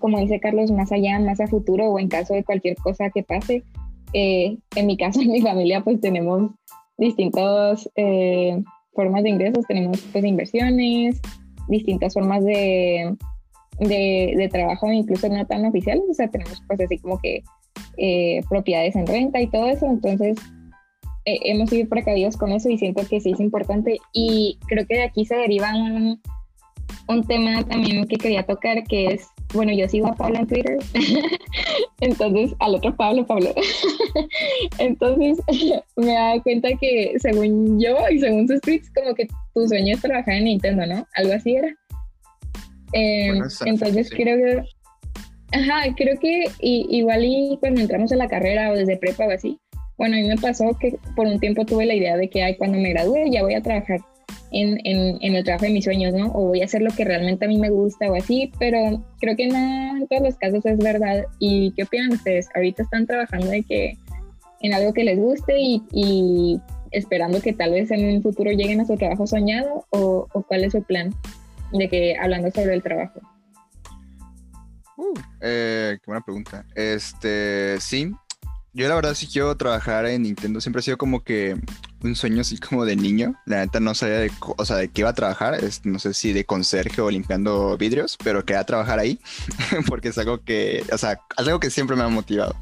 como 0.00 0.18
dice 0.18 0.40
Carlos, 0.40 0.72
más 0.72 0.90
allá, 0.90 1.20
más 1.20 1.40
a 1.40 1.46
futuro 1.46 1.86
o 1.86 2.00
en 2.00 2.08
caso 2.08 2.34
de 2.34 2.42
cualquier 2.42 2.76
cosa 2.76 3.10
que 3.10 3.22
pase. 3.22 3.62
Eh, 4.12 4.58
en 4.74 4.86
mi 4.86 4.96
caso, 4.96 5.20
en 5.22 5.30
mi 5.30 5.40
familia, 5.40 5.82
pues 5.84 6.00
tenemos 6.00 6.50
distintas 6.98 7.88
eh, 7.94 8.60
formas 8.94 9.22
de 9.22 9.30
ingresos, 9.30 9.64
tenemos 9.66 10.00
pues 10.12 10.24
inversiones, 10.24 11.20
distintas 11.68 12.14
formas 12.14 12.44
de, 12.44 13.16
de, 13.78 14.48
trabajo, 14.50 14.90
incluso 14.90 15.28
no 15.28 15.46
tan 15.46 15.64
oficiales, 15.66 16.04
o 16.10 16.14
sea, 16.14 16.28
tenemos 16.28 16.62
pues 16.66 16.80
así 16.80 16.98
como 16.98 17.18
que 17.20 17.42
eh, 17.96 18.40
propiedades 18.48 18.96
en 18.96 19.06
renta 19.06 19.40
y 19.40 19.48
todo 19.48 19.66
eso, 19.68 19.86
entonces 19.86 20.36
eh, 21.24 21.38
hemos 21.44 21.70
sido 21.70 21.88
precavidos 21.88 22.36
con 22.36 22.52
eso 22.52 22.68
y 22.68 22.78
siento 22.78 23.06
que 23.08 23.20
sí 23.20 23.32
es 23.32 23.40
importante 23.40 23.98
y 24.12 24.58
creo 24.66 24.86
que 24.86 24.96
de 24.96 25.04
aquí 25.04 25.24
se 25.24 25.36
deriva 25.36 25.74
un, 25.74 26.20
un 27.08 27.24
tema 27.24 27.64
también 27.64 28.06
que 28.06 28.16
quería 28.16 28.44
tocar 28.44 28.84
que 28.84 29.06
es, 29.06 29.28
bueno, 29.54 29.72
yo 29.72 29.88
sigo 29.88 30.08
a 30.08 30.14
Pablo 30.14 30.38
en 30.40 30.46
Twitter, 30.46 30.78
entonces 32.00 32.54
al 32.58 32.74
otro 32.74 32.94
Pablo, 32.96 33.26
Pablo, 33.26 33.54
entonces 34.78 35.38
me 35.96 36.10
he 36.10 36.14
dado 36.14 36.42
cuenta 36.42 36.68
que 36.80 37.14
según 37.18 37.80
yo 37.80 37.96
y 38.10 38.18
según 38.18 38.48
sus 38.48 38.60
tweets, 38.60 38.90
como 38.94 39.14
que 39.14 39.28
tu 39.54 39.66
sueño 39.68 39.94
es 39.94 40.02
trabajar 40.02 40.34
en 40.34 40.44
Nintendo, 40.44 40.86
¿no? 40.86 41.06
Algo 41.14 41.32
así 41.32 41.56
era. 41.56 41.68
Eh, 42.92 43.28
Bueno, 43.28 43.46
esa- 43.46 43.68
entonces 43.68 44.08
sí. 44.08 44.16
creo 44.16 44.36
que, 44.36 44.62
ajá, 45.58 45.94
creo 45.96 46.18
que 46.18 46.44
i- 46.60 46.86
igual 46.90 47.24
y 47.24 47.56
cuando 47.60 47.80
entramos 47.80 48.12
a 48.12 48.16
la 48.16 48.28
carrera 48.28 48.70
o 48.70 48.74
desde 48.76 48.96
prepa 48.96 49.26
o 49.26 49.30
así, 49.30 49.58
bueno, 49.96 50.16
a 50.16 50.20
mí 50.20 50.26
me 50.28 50.36
pasó 50.36 50.76
que 50.80 50.96
por 51.16 51.26
un 51.26 51.38
tiempo 51.40 51.64
tuve 51.64 51.86
la 51.86 51.94
idea 51.94 52.16
de 52.16 52.28
que 52.28 52.42
ay, 52.42 52.56
cuando 52.56 52.78
me 52.78 52.90
gradúe 52.90 53.30
ya 53.30 53.42
voy 53.42 53.54
a 53.54 53.62
trabajar 53.62 54.00
en, 54.54 55.18
el 55.34 55.44
trabajo 55.44 55.64
de 55.66 55.72
mis 55.72 55.84
sueños, 55.84 56.12
¿no? 56.14 56.26
O 56.28 56.48
voy 56.48 56.62
a 56.62 56.64
hacer 56.64 56.82
lo 56.82 56.90
que 56.90 57.04
realmente 57.04 57.44
a 57.44 57.48
mí 57.48 57.58
me 57.58 57.70
gusta 57.70 58.10
o 58.10 58.14
así, 58.14 58.52
pero 58.58 59.02
creo 59.20 59.36
que 59.36 59.48
no 59.48 59.96
en 59.96 60.06
todos 60.06 60.22
los 60.22 60.36
casos 60.36 60.64
es 60.64 60.78
verdad. 60.78 61.26
¿Y 61.38 61.72
qué 61.72 61.82
opinan 61.82 62.12
ustedes? 62.12 62.48
Ahorita 62.54 62.82
están 62.82 63.06
trabajando 63.06 63.48
de 63.48 63.62
que 63.62 63.98
en 64.60 64.74
algo 64.74 64.92
que 64.92 65.04
les 65.04 65.18
guste 65.18 65.54
y, 65.58 66.60
esperando 66.90 67.40
que 67.40 67.52
tal 67.52 67.72
vez 67.72 67.90
en 67.90 68.16
un 68.16 68.22
futuro 68.22 68.52
lleguen 68.52 68.80
a 68.80 68.86
su 68.86 68.96
trabajo 68.96 69.26
soñado 69.26 69.84
o, 69.90 70.28
cuál 70.46 70.64
es 70.64 70.72
su 70.72 70.82
plan 70.82 71.12
de 71.72 71.88
que 71.88 72.16
hablando 72.16 72.50
sobre 72.52 72.74
el 72.74 72.82
trabajo. 72.82 73.20
Eh, 75.40 75.98
qué 75.98 76.06
buena 76.06 76.24
pregunta. 76.24 76.64
Este, 76.76 77.80
sí. 77.80 78.12
Yo 78.72 78.88
la 78.88 78.94
verdad 78.94 79.14
sí 79.14 79.26
quiero 79.26 79.56
trabajar 79.56 80.06
en 80.06 80.22
Nintendo. 80.22 80.60
Siempre 80.60 80.80
ha 80.80 80.82
sido 80.82 80.96
como 80.96 81.22
que 81.22 81.56
un 82.04 82.14
sueño 82.14 82.42
así 82.42 82.58
como 82.58 82.84
de 82.84 82.96
niño. 82.96 83.34
La 83.46 83.58
neta 83.58 83.80
no 83.80 83.94
sabía 83.94 84.18
de, 84.18 84.30
o 84.40 84.64
sea, 84.64 84.76
de 84.76 84.88
qué 84.88 85.00
iba 85.02 85.10
a 85.10 85.14
trabajar. 85.14 85.54
Es, 85.54 85.84
no 85.84 85.98
sé 85.98 86.14
si 86.14 86.32
de 86.32 86.44
conserje 86.44 87.00
o 87.00 87.10
limpiando 87.10 87.76
vidrios, 87.76 88.16
pero 88.22 88.44
quería 88.44 88.64
trabajar 88.64 88.98
ahí 88.98 89.18
porque 89.88 90.08
es 90.08 90.18
algo 90.18 90.42
que, 90.44 90.84
o 90.92 90.98
sea, 90.98 91.20
es 91.36 91.46
algo 91.46 91.60
que 91.60 91.70
siempre 91.70 91.96
me 91.96 92.02
ha 92.02 92.08
motivado. 92.08 92.56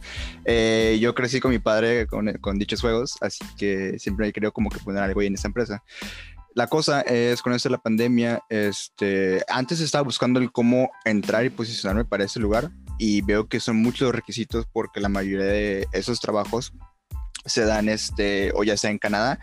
Eh, 0.44 0.98
yo 1.00 1.14
crecí 1.14 1.40
con 1.40 1.50
mi 1.50 1.58
padre 1.58 2.06
con, 2.06 2.32
con 2.34 2.58
dichos 2.58 2.80
juegos, 2.80 3.16
así 3.20 3.44
que 3.58 3.98
siempre 3.98 4.32
querido 4.32 4.52
como 4.52 4.70
que 4.70 4.78
poner 4.78 5.02
algo 5.02 5.20
ahí 5.20 5.26
en 5.26 5.34
esa 5.34 5.48
empresa. 5.48 5.82
La 6.54 6.66
cosa 6.66 7.00
es, 7.00 7.40
con 7.40 7.54
esto 7.54 7.70
de 7.70 7.72
la 7.72 7.82
pandemia, 7.82 8.42
este, 8.50 9.42
antes 9.48 9.80
estaba 9.80 10.04
buscando 10.04 10.38
el 10.38 10.52
cómo 10.52 10.90
entrar 11.04 11.46
y 11.46 11.50
posicionarme 11.50 12.04
para 12.04 12.24
ese 12.24 12.40
lugar 12.40 12.70
y 12.98 13.22
veo 13.22 13.48
que 13.48 13.58
son 13.58 13.76
muchos 13.76 14.06
los 14.06 14.14
requisitos 14.14 14.66
porque 14.70 15.00
la 15.00 15.08
mayoría 15.08 15.46
de 15.46 15.86
esos 15.92 16.20
trabajos 16.20 16.74
se 17.44 17.64
dan 17.64 17.88
este, 17.88 18.52
o 18.54 18.64
ya 18.64 18.76
sea 18.76 18.90
en 18.90 18.98
Canadá 18.98 19.38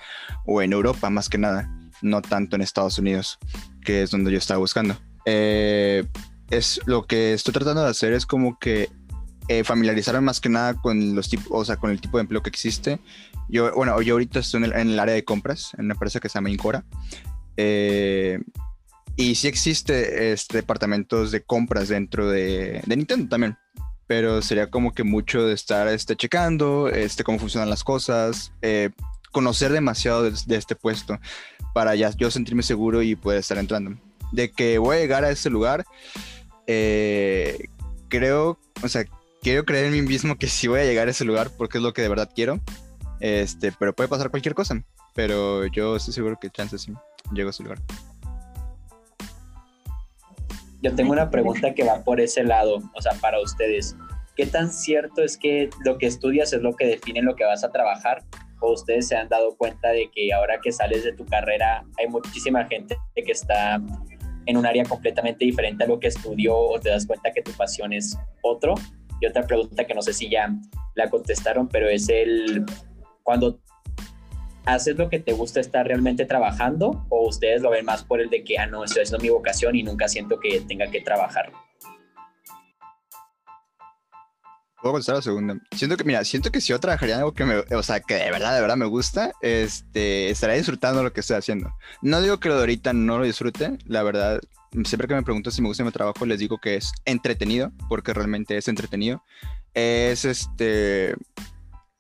o 0.46 0.62
en 0.62 0.74
Europa 0.74 1.10
más 1.10 1.30
que 1.30 1.38
nada, 1.38 1.70
no 2.02 2.22
tanto 2.22 2.56
en 2.56 2.62
Estados 2.62 2.98
Unidos, 2.98 3.40
que 3.84 4.04
es 4.04 4.12
donde 4.12 4.32
yo 4.32 4.38
estaba 4.38 4.60
buscando. 4.60 4.98
Eh, 5.26 6.06
es 6.50 6.82
lo 6.86 7.06
que 7.06 7.34
estoy 7.34 7.54
tratando 7.54 7.84
de 7.84 7.90
hacer 7.90 8.14
es 8.14 8.26
como 8.26 8.58
que 8.58 8.90
eh, 9.48 9.64
familiarizarme 9.64 10.22
más 10.22 10.40
que 10.40 10.50
nada 10.50 10.76
con 10.76 11.16
los 11.16 11.30
tipos, 11.30 11.48
o 11.50 11.66
sea, 11.66 11.78
con 11.78 11.92
el 11.92 12.00
tipo 12.00 12.18
de 12.18 12.22
empleo 12.22 12.44
que 12.44 12.50
existe. 12.50 13.00
Yo, 13.50 13.74
bueno, 13.74 14.00
yo 14.02 14.14
ahorita 14.14 14.40
estoy 14.40 14.60
en 14.60 14.66
el, 14.66 14.74
en 14.74 14.90
el 14.90 15.00
área 15.00 15.16
de 15.16 15.24
compras, 15.24 15.72
en 15.78 15.86
una 15.86 15.96
empresa 15.96 16.20
que 16.20 16.30
se 16.30 16.36
llama 16.36 16.52
Incora. 16.52 16.86
Eh, 17.58 18.40
y 19.16 19.36
sí 19.36 19.48
existe 19.48 20.32
este, 20.32 20.58
departamentos 20.58 21.32
de 21.32 21.42
compras 21.42 21.90
dentro 21.90 22.30
de, 22.30 22.82
de 22.86 22.96
Nintendo 22.96 23.28
también. 23.28 23.58
Pero 24.10 24.42
sería 24.42 24.72
como 24.72 24.92
que 24.92 25.04
mucho 25.04 25.46
de 25.46 25.54
estar 25.54 25.88
este, 25.88 26.16
checando 26.16 26.90
este, 26.90 27.24
cómo 27.24 27.38
funcionan 27.38 27.70
las 27.70 27.84
cosas. 27.84 28.52
eh, 28.64 28.90
conocer 29.32 29.72
demasiado 29.72 30.24
de, 30.24 30.56
este 30.56 30.76
puesto 30.76 31.20
para 31.76 31.94
ya 31.94 32.10
yo 32.18 32.32
sentirme 32.32 32.64
seguro 32.64 33.04
y 33.04 33.16
poder 33.16 33.40
estar 33.40 33.60
entrando. 33.60 34.02
De 34.32 34.50
que 34.50 34.80
voy 34.80 34.98
a 34.98 35.00
llegar 35.00 35.24
a 35.24 35.30
ese 35.30 35.52
lugar, 35.52 35.86
eh, 36.66 37.70
creo, 38.08 38.58
o 38.82 38.88
sea, 38.88 39.06
quiero 39.44 39.64
creer 39.64 39.86
en 39.86 39.92
mí 39.92 40.02
mismo 40.02 40.40
que 40.40 40.48
sí 40.48 40.68
voy 40.68 40.80
a 40.80 40.86
llegar 40.86 41.08
a 41.08 41.12
ese 41.12 41.26
lugar 41.26 41.52
porque 41.56 41.78
es 41.78 41.84
lo 41.84 41.94
que 41.94 42.02
de 42.02 42.10
verdad 42.10 42.32
quiero. 42.34 42.60
Este, 43.20 43.72
pero 43.72 43.94
puede 43.94 44.10
pasar 44.10 44.32
cualquier 44.32 44.56
cosa. 44.56 44.84
Pero 45.14 45.68
yo 45.68 45.96
estoy 45.96 46.16
seguro 46.16 46.40
que 46.42 46.50
chances 46.50 46.82
sí 46.82 46.94
llego 47.32 47.50
a 47.50 47.52
ese 47.52 47.62
lugar. 47.62 47.80
Yo 50.82 50.96
tengo 50.96 51.12
una 51.12 51.30
pregunta 51.30 51.74
que 51.74 51.84
va 51.84 52.04
por 52.04 52.22
ese 52.22 52.44
lado, 52.44 52.80
o 52.96 53.02
sea, 53.02 53.14
para 53.22 53.42
ustedes. 53.42 53.96
¿Qué 54.36 54.46
tan 54.46 54.72
cierto 54.72 55.22
es 55.22 55.38
que 55.38 55.70
lo 55.84 55.98
que 55.98 56.06
estudias 56.06 56.54
es 56.54 56.62
lo 56.62 56.74
que 56.76 56.86
define 56.86 57.22
lo 57.22 57.36
que 57.36 57.44
vas 57.44 57.64
a 57.64 57.72
trabajar? 57.72 58.24
¿O 58.62 58.72
ustedes 58.72 59.08
se 59.08 59.16
han 59.18 59.28
dado 59.28 59.56
cuenta 59.58 59.90
de 59.90 60.10
que 60.14 60.32
ahora 60.34 60.60
que 60.62 60.72
sales 60.72 61.04
de 61.04 61.14
tu 61.14 61.26
carrera 61.26 61.84
hay 61.98 62.08
muchísima 62.08 62.66
gente 62.66 62.98
que 63.16 63.32
está 63.32 63.82
en 64.46 64.58
un 64.58 64.66
área 64.66 64.84
completamente 64.86 65.44
diferente 65.44 65.84
a 65.84 65.88
lo 65.88 66.00
que 66.00 66.08
estudió 66.08 66.58
o 66.58 66.80
te 66.80 66.90
das 66.90 67.06
cuenta 67.06 67.32
que 67.32 67.42
tu 67.42 67.52
pasión 67.52 67.92
es 67.92 68.18
otro? 68.42 68.76
Y 69.22 69.26
otra 69.26 69.46
pregunta 69.46 69.84
que 69.84 69.94
no 69.94 70.02
sé 70.02 70.14
si 70.14 70.30
ya 70.30 70.50
la 70.96 71.10
contestaron, 71.10 71.68
pero 71.68 71.90
es 71.90 72.08
el 72.08 72.66
cuando 73.24 73.60
haces 74.66 74.98
lo 74.98 75.10
que 75.10 75.20
te 75.20 75.34
gusta 75.34 75.60
estar 75.60 75.86
realmente 75.86 76.26
trabajando 76.26 77.06
o 77.10 77.28
ustedes 77.28 77.62
lo 77.62 77.72
ven 77.72 77.86
más 77.86 78.04
por 78.04 78.22
el 78.22 78.30
de 78.30 78.44
que, 78.44 78.58
ah, 78.58 78.68
no, 78.68 78.84
esto 78.84 79.02
es 79.02 79.22
mi 79.22 79.30
vocación 79.30 79.76
y 79.76 79.84
nunca 79.84 80.08
siento 80.08 80.40
que 80.40 80.62
tenga 80.62 80.90
que 80.90 81.02
trabajar. 81.02 81.52
Puedo 84.82 84.94
contestar 84.94 85.16
la 85.16 85.22
segunda. 85.22 85.58
Siento 85.76 85.98
que, 85.98 86.06
mira, 86.06 86.24
siento 86.24 86.52
que 86.52 86.62
si 86.62 86.70
yo 86.70 86.80
trabajaría 86.80 87.16
en 87.16 87.20
algo 87.20 87.34
que 87.34 87.44
me, 87.44 87.58
o 87.76 87.84
sea, 87.84 88.00
que 88.00 88.14
de 88.16 88.32
verdad, 88.32 88.56
de 88.56 88.62
verdad 88.62 88.78
me 88.78 88.86
gusta, 88.86 89.34
este, 89.42 90.30
estaría 90.30 90.56
disfrutando 90.56 91.04
lo 91.04 91.12
que 91.12 91.20
estoy 91.20 91.36
haciendo. 91.36 91.74
No 92.02 92.22
digo 92.22 92.40
que 92.40 92.48
lo 92.48 92.56
de 92.56 92.62
ahorita 92.62 92.94
no 92.94 93.20
lo 93.20 93.26
disfrute, 93.26 93.78
la 93.86 94.04
verdad, 94.04 94.40
siempre 94.86 95.10
que 95.10 95.16
me 95.16 95.24
preguntan 95.24 95.52
si 95.52 95.62
me 95.62 95.68
gusta 95.68 95.84
mi 95.84 95.92
trabajo, 95.92 96.26
les 96.26 96.40
digo 96.40 96.60
que 96.60 96.78
es 96.78 96.94
entretenido, 97.04 97.74
porque 97.90 98.14
realmente 98.14 98.56
es 98.56 98.70
entretenido. 98.70 99.22
Es 99.74 100.24
este, 100.24 101.16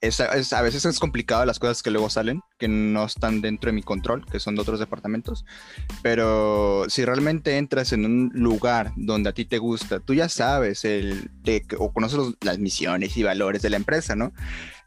es, 0.01 0.53
a 0.53 0.61
veces 0.61 0.85
es 0.85 0.99
complicado 0.99 1.45
las 1.45 1.59
cosas 1.59 1.83
que 1.83 1.91
luego 1.91 2.09
salen, 2.09 2.41
que 2.57 2.67
no 2.67 3.03
están 3.05 3.41
dentro 3.41 3.69
de 3.69 3.73
mi 3.73 3.83
control, 3.83 4.25
que 4.25 4.39
son 4.39 4.55
de 4.55 4.61
otros 4.61 4.79
departamentos. 4.79 5.45
Pero 6.01 6.85
si 6.87 7.03
realmente 7.03 7.57
entras 7.57 7.91
en 7.91 8.05
un 8.05 8.31
lugar 8.33 8.93
donde 8.95 9.29
a 9.29 9.33
ti 9.33 9.45
te 9.45 9.57
gusta, 9.57 9.99
tú 9.99 10.13
ya 10.13 10.29
sabes 10.29 10.85
el, 10.85 11.29
o 11.77 11.91
conoces 11.91 12.19
las 12.41 12.59
misiones 12.59 13.17
y 13.17 13.23
valores 13.23 13.61
de 13.61 13.69
la 13.69 13.77
empresa, 13.77 14.15
¿no? 14.15 14.31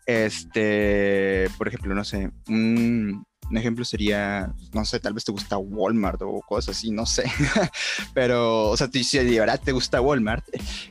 Este, 0.07 1.49
por 1.59 1.69
ejemplo, 1.69 1.95
no 1.95 2.05
sé, 2.05 2.31
un, 2.49 3.25
ejemplo 3.51 3.85
sería, 3.85 4.55
no 4.73 4.85
sé, 4.85 5.01
tal 5.01 5.13
vez 5.13 5.25
te 5.25 5.33
gusta 5.33 5.59
Walmart 5.59 6.23
o 6.23 6.41
cosas 6.41 6.77
así, 6.77 6.91
no 6.91 7.07
sé. 7.07 7.25
Pero, 8.15 8.71
o 8.71 8.77
sea, 8.77 8.89
si 8.91 9.19
de 9.19 9.39
verdad 9.39 9.61
te 9.63 9.73
gusta 9.73 10.01
Walmart 10.01 10.45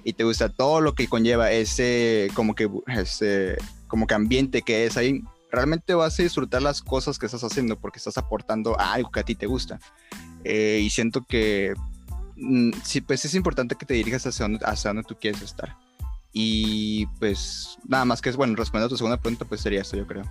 y 0.04 0.14
te 0.14 0.24
gusta 0.24 0.50
todo 0.50 0.82
lo 0.82 0.94
que 0.94 1.08
conlleva 1.08 1.52
ese, 1.52 2.30
como 2.34 2.54
que, 2.56 2.70
ese 2.88 3.58
como 3.88 4.08
que 4.08 4.14
ambiente 4.14 4.62
que 4.62 4.86
es 4.86 4.98
ahí, 4.98 5.24
realmente 5.52 5.94
vas 5.94 6.20
a 6.20 6.24
disfrutar 6.24 6.62
las 6.62 6.82
cosas 6.82 7.20
que 7.20 7.26
estás 7.26 7.44
haciendo 7.44 7.80
porque 7.80 8.00
estás 8.00 8.18
aportando 8.18 8.80
a 8.80 8.94
algo 8.94 9.12
que 9.12 9.20
a 9.20 9.24
ti 9.24 9.36
te 9.36 9.48
gusta. 9.48 9.80
Eh, 10.44 10.82
y 10.84 10.90
siento 10.90 11.26
que 11.28 11.74
mm, 12.38 12.72
sí, 12.84 13.02
pues 13.02 13.26
es 13.26 13.36
importante 13.36 13.76
que 13.76 13.86
te 13.86 13.94
dirijas 13.94 14.26
hacia 14.26 14.46
donde, 14.46 14.66
hacia 14.66 14.90
donde 14.90 15.04
tú 15.04 15.16
quieres 15.20 15.42
estar. 15.42 15.76
Y 16.34 17.06
pues 17.20 17.78
nada 17.88 18.06
más 18.06 18.22
que 18.22 18.30
es, 18.30 18.38
bueno, 18.38 18.56
respondiendo 18.56 18.88
a 18.88 18.90
tu 18.90 18.98
segunda 18.98 19.20
pregunta, 19.20 19.46
pues 19.46 19.62
sería 19.62 19.82
esto, 19.82 19.98
yo 19.98 20.08
creo. 20.08 20.24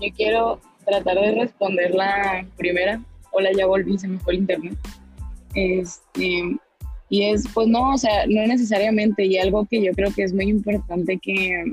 Yo 0.00 0.08
quiero 0.16 0.60
tratar 0.84 1.18
de 1.18 1.32
responder 1.32 1.94
la 1.94 2.46
primera. 2.56 3.02
Hola, 3.32 3.50
ya 3.56 3.66
volví, 3.66 3.98
se 3.98 4.08
me 4.08 4.18
fue 4.18 4.34
el 4.34 4.40
internet. 4.40 4.76
Este, 5.54 6.56
y 7.10 7.24
es, 7.24 7.44
pues 7.52 7.68
no, 7.68 7.94
o 7.94 7.98
sea, 7.98 8.26
no 8.26 8.46
necesariamente, 8.46 9.24
y 9.24 9.38
algo 9.38 9.66
que 9.66 9.82
yo 9.82 9.92
creo 9.92 10.12
que 10.14 10.22
es 10.22 10.32
muy 10.32 10.46
importante 10.46 11.18
que, 11.20 11.64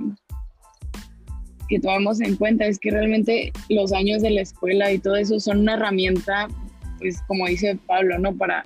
que 1.69 1.79
tomemos 1.79 2.21
en 2.21 2.35
cuenta 2.35 2.65
es 2.65 2.79
que 2.79 2.91
realmente 2.91 3.51
los 3.69 3.91
años 3.93 4.21
de 4.21 4.31
la 4.31 4.41
escuela 4.41 4.91
y 4.91 4.99
todo 4.99 5.15
eso 5.17 5.39
son 5.39 5.59
una 5.59 5.73
herramienta, 5.73 6.47
pues 6.99 7.21
como 7.27 7.47
dice 7.47 7.77
Pablo, 7.87 8.17
¿no? 8.17 8.35
Para 8.35 8.63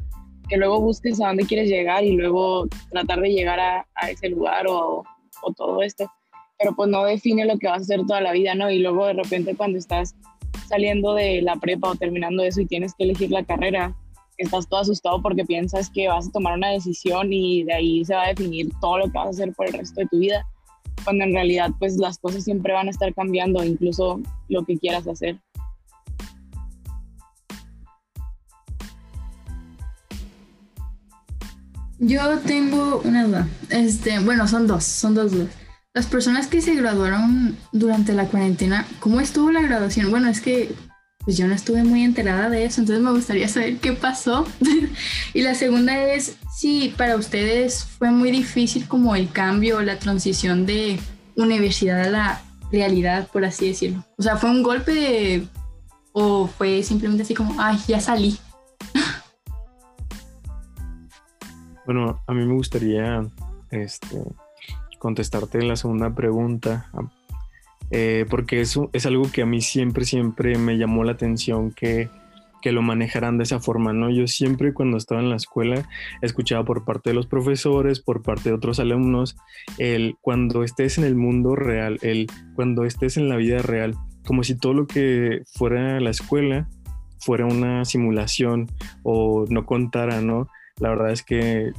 que 0.47 0.57
luego 0.57 0.79
busques 0.79 1.19
a 1.21 1.27
dónde 1.27 1.45
quieres 1.45 1.69
llegar 1.69 2.03
y 2.03 2.13
luego 2.13 2.67
tratar 2.91 3.19
de 3.21 3.29
llegar 3.29 3.59
a, 3.59 3.85
a 3.95 4.09
ese 4.09 4.29
lugar 4.29 4.65
o, 4.67 5.03
o 5.41 5.53
todo 5.53 5.81
esto, 5.81 6.09
pero 6.59 6.75
pues 6.75 6.89
no 6.89 7.05
define 7.05 7.45
lo 7.45 7.57
que 7.57 7.67
vas 7.67 7.79
a 7.79 7.81
hacer 7.83 8.05
toda 8.05 8.19
la 8.19 8.33
vida, 8.33 8.53
¿no? 8.53 8.69
Y 8.69 8.79
luego 8.79 9.05
de 9.05 9.13
repente 9.13 9.55
cuando 9.55 9.77
estás 9.77 10.13
saliendo 10.67 11.13
de 11.13 11.41
la 11.41 11.55
prepa 11.55 11.89
o 11.89 11.95
terminando 11.95 12.43
eso 12.43 12.59
y 12.59 12.65
tienes 12.65 12.93
que 12.93 13.05
elegir 13.05 13.31
la 13.31 13.45
carrera, 13.45 13.95
estás 14.37 14.67
todo 14.67 14.81
asustado 14.81 15.21
porque 15.21 15.45
piensas 15.45 15.89
que 15.89 16.09
vas 16.09 16.27
a 16.27 16.31
tomar 16.31 16.57
una 16.57 16.69
decisión 16.69 17.31
y 17.31 17.63
de 17.63 17.73
ahí 17.73 18.05
se 18.05 18.13
va 18.13 18.25
a 18.25 18.27
definir 18.27 18.69
todo 18.81 18.99
lo 18.99 19.05
que 19.05 19.17
vas 19.17 19.27
a 19.27 19.29
hacer 19.29 19.53
por 19.53 19.67
el 19.67 19.73
resto 19.73 20.01
de 20.01 20.07
tu 20.07 20.19
vida, 20.19 20.45
cuando 21.05 21.23
en 21.23 21.33
realidad 21.33 21.71
pues 21.79 21.97
las 21.97 22.17
cosas 22.19 22.43
siempre 22.43 22.73
van 22.73 22.87
a 22.87 22.91
estar 22.91 23.13
cambiando, 23.13 23.63
incluso 23.63 24.19
lo 24.49 24.65
que 24.65 24.77
quieras 24.77 25.07
hacer. 25.07 25.37
Yo 32.01 32.39
tengo 32.39 33.01
una 33.03 33.25
duda. 33.25 33.47
Este, 33.69 34.19
bueno, 34.19 34.47
son 34.47 34.67
dos, 34.67 34.85
son 34.85 35.15
dos 35.15 35.31
dudas. 35.31 35.68
Las 35.95 36.05
personas 36.05 36.45
que 36.45 36.61
se 36.61 36.75
graduaron 36.75 37.57
durante 37.71 38.13
la 38.13 38.25
cuarentena, 38.25 38.85
¿cómo 38.99 39.21
estuvo 39.21 39.51
la 39.51 39.61
graduación? 39.61 40.11
Bueno, 40.11 40.29
es 40.29 40.39
que 40.39 40.75
pues 41.25 41.35
yo 41.35 41.47
no 41.47 41.53
estuve 41.53 41.83
muy 41.83 42.03
enterada 42.03 42.47
de 42.49 42.65
eso, 42.65 42.81
entonces 42.81 43.03
me 43.03 43.11
gustaría 43.11 43.47
saber 43.47 43.77
qué 43.77 43.93
pasó. 43.93 44.45
y 45.33 45.41
la 45.41 45.55
segunda 45.55 45.99
es 45.99 46.37
si 46.55 46.93
para 46.95 47.15
ustedes 47.15 47.85
fue 47.85 48.11
muy 48.11 48.29
difícil 48.29 48.87
como 48.87 49.15
el 49.15 49.31
cambio, 49.31 49.81
la 49.81 49.97
transición 49.97 50.67
de 50.67 50.99
universidad 51.35 52.01
a 52.01 52.09
la 52.09 52.41
realidad, 52.71 53.27
por 53.27 53.43
así 53.43 53.69
decirlo. 53.69 54.05
O 54.17 54.21
sea, 54.21 54.37
¿fue 54.37 54.51
un 54.51 54.61
golpe 54.61 55.47
o 56.11 56.45
fue 56.45 56.83
simplemente 56.83 57.23
así 57.23 57.33
como, 57.33 57.59
ay, 57.59 57.79
ya 57.87 57.99
salí? 57.99 58.37
bueno, 61.85 62.21
a 62.27 62.33
mí 62.33 62.45
me 62.45 62.53
gustaría 62.53 63.23
este, 63.71 64.21
contestarte 64.99 65.61
la 65.63 65.75
segunda 65.75 66.13
pregunta 66.13 66.89
eh, 67.91 68.25
porque 68.29 68.61
eso 68.61 68.89
es 68.93 69.05
algo 69.05 69.31
que 69.31 69.41
a 69.41 69.45
mí 69.45 69.61
siempre, 69.61 70.05
siempre 70.05 70.57
me 70.57 70.77
llamó 70.77 71.03
la 71.03 71.13
atención 71.13 71.71
que, 71.71 72.09
que 72.61 72.71
lo 72.71 72.81
manejaran 72.81 73.37
de 73.37 73.45
esa 73.45 73.59
forma, 73.59 73.93
¿no? 73.93 74.11
Yo 74.11 74.27
siempre 74.27 74.73
cuando 74.73 74.97
estaba 74.97 75.21
en 75.21 75.29
la 75.29 75.35
escuela 75.35 75.87
escuchaba 76.21 76.63
por 76.63 76.85
parte 76.85 77.09
de 77.09 77.15
los 77.15 77.25
profesores, 77.25 77.99
por 77.99 78.21
parte 78.21 78.49
de 78.49 78.55
otros 78.55 78.79
alumnos, 78.79 79.37
el 79.79 80.17
cuando 80.21 80.63
estés 80.63 80.99
en 80.99 81.03
el 81.03 81.15
mundo 81.15 81.55
real, 81.55 81.97
el 82.01 82.27
cuando 82.55 82.85
estés 82.85 83.17
en 83.17 83.27
la 83.27 83.37
vida 83.37 83.59
real, 83.59 83.95
como 84.25 84.43
si 84.43 84.55
todo 84.55 84.73
lo 84.73 84.85
que 84.85 85.41
fuera 85.51 85.99
la 85.99 86.11
escuela 86.11 86.69
fuera 87.19 87.45
una 87.45 87.83
simulación 87.85 88.67
o 89.03 89.45
no 89.49 89.65
contara, 89.65 90.21
¿no? 90.21 90.47
La 90.79 90.89
verdad 90.89 91.11
es 91.11 91.23
que, 91.23 91.73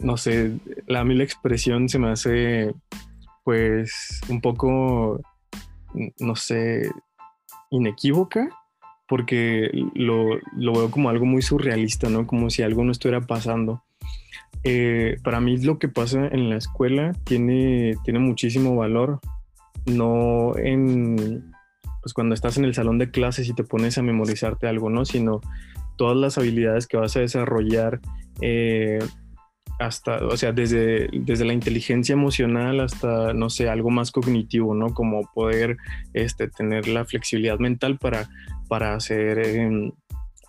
no 0.00 0.16
sé, 0.16 0.52
a 0.94 1.04
mí 1.04 1.14
la 1.14 1.24
expresión 1.24 1.88
se 1.88 1.98
me 1.98 2.10
hace 2.10 2.74
pues 3.44 4.20
un 4.28 4.40
poco 4.40 5.20
no 6.18 6.36
sé, 6.36 6.90
inequívoca, 7.70 8.48
porque 9.08 9.70
lo, 9.94 10.40
veo 10.54 10.90
como 10.90 11.08
algo 11.08 11.24
muy 11.24 11.42
surrealista, 11.42 12.08
¿no? 12.08 12.26
Como 12.26 12.50
si 12.50 12.62
algo 12.62 12.84
no 12.84 12.92
estuviera 12.92 13.20
pasando. 13.20 13.82
Eh, 14.64 15.16
para 15.22 15.40
mí 15.40 15.56
lo 15.58 15.78
que 15.78 15.88
pasa 15.88 16.26
en 16.28 16.50
la 16.50 16.56
escuela 16.56 17.12
tiene, 17.24 17.94
tiene 18.04 18.18
muchísimo 18.18 18.76
valor, 18.76 19.20
no 19.86 20.56
en, 20.58 21.52
pues 22.02 22.12
cuando 22.12 22.34
estás 22.34 22.58
en 22.58 22.64
el 22.64 22.74
salón 22.74 22.98
de 22.98 23.10
clases 23.10 23.48
y 23.48 23.54
te 23.54 23.64
pones 23.64 23.96
a 23.98 24.02
memorizarte 24.02 24.66
algo, 24.66 24.90
¿no? 24.90 25.04
Sino 25.04 25.40
todas 25.96 26.16
las 26.16 26.38
habilidades 26.38 26.86
que 26.86 26.96
vas 26.96 27.16
a 27.16 27.20
desarrollar 27.20 28.00
eh, 28.40 28.98
hasta, 29.78 30.24
o 30.26 30.36
sea, 30.36 30.52
desde, 30.52 31.08
desde 31.12 31.44
la 31.44 31.52
inteligencia 31.52 32.12
emocional 32.12 32.80
hasta, 32.80 33.32
no 33.32 33.48
sé, 33.48 33.68
algo 33.68 33.90
más 33.90 34.10
cognitivo, 34.10 34.74
¿no? 34.74 34.92
Como 34.92 35.22
poder 35.32 35.76
este, 36.14 36.48
tener 36.48 36.88
la 36.88 37.04
flexibilidad 37.04 37.58
mental 37.58 37.98
para, 37.98 38.28
para 38.68 38.94
hacer 38.94 39.38
em, 39.38 39.92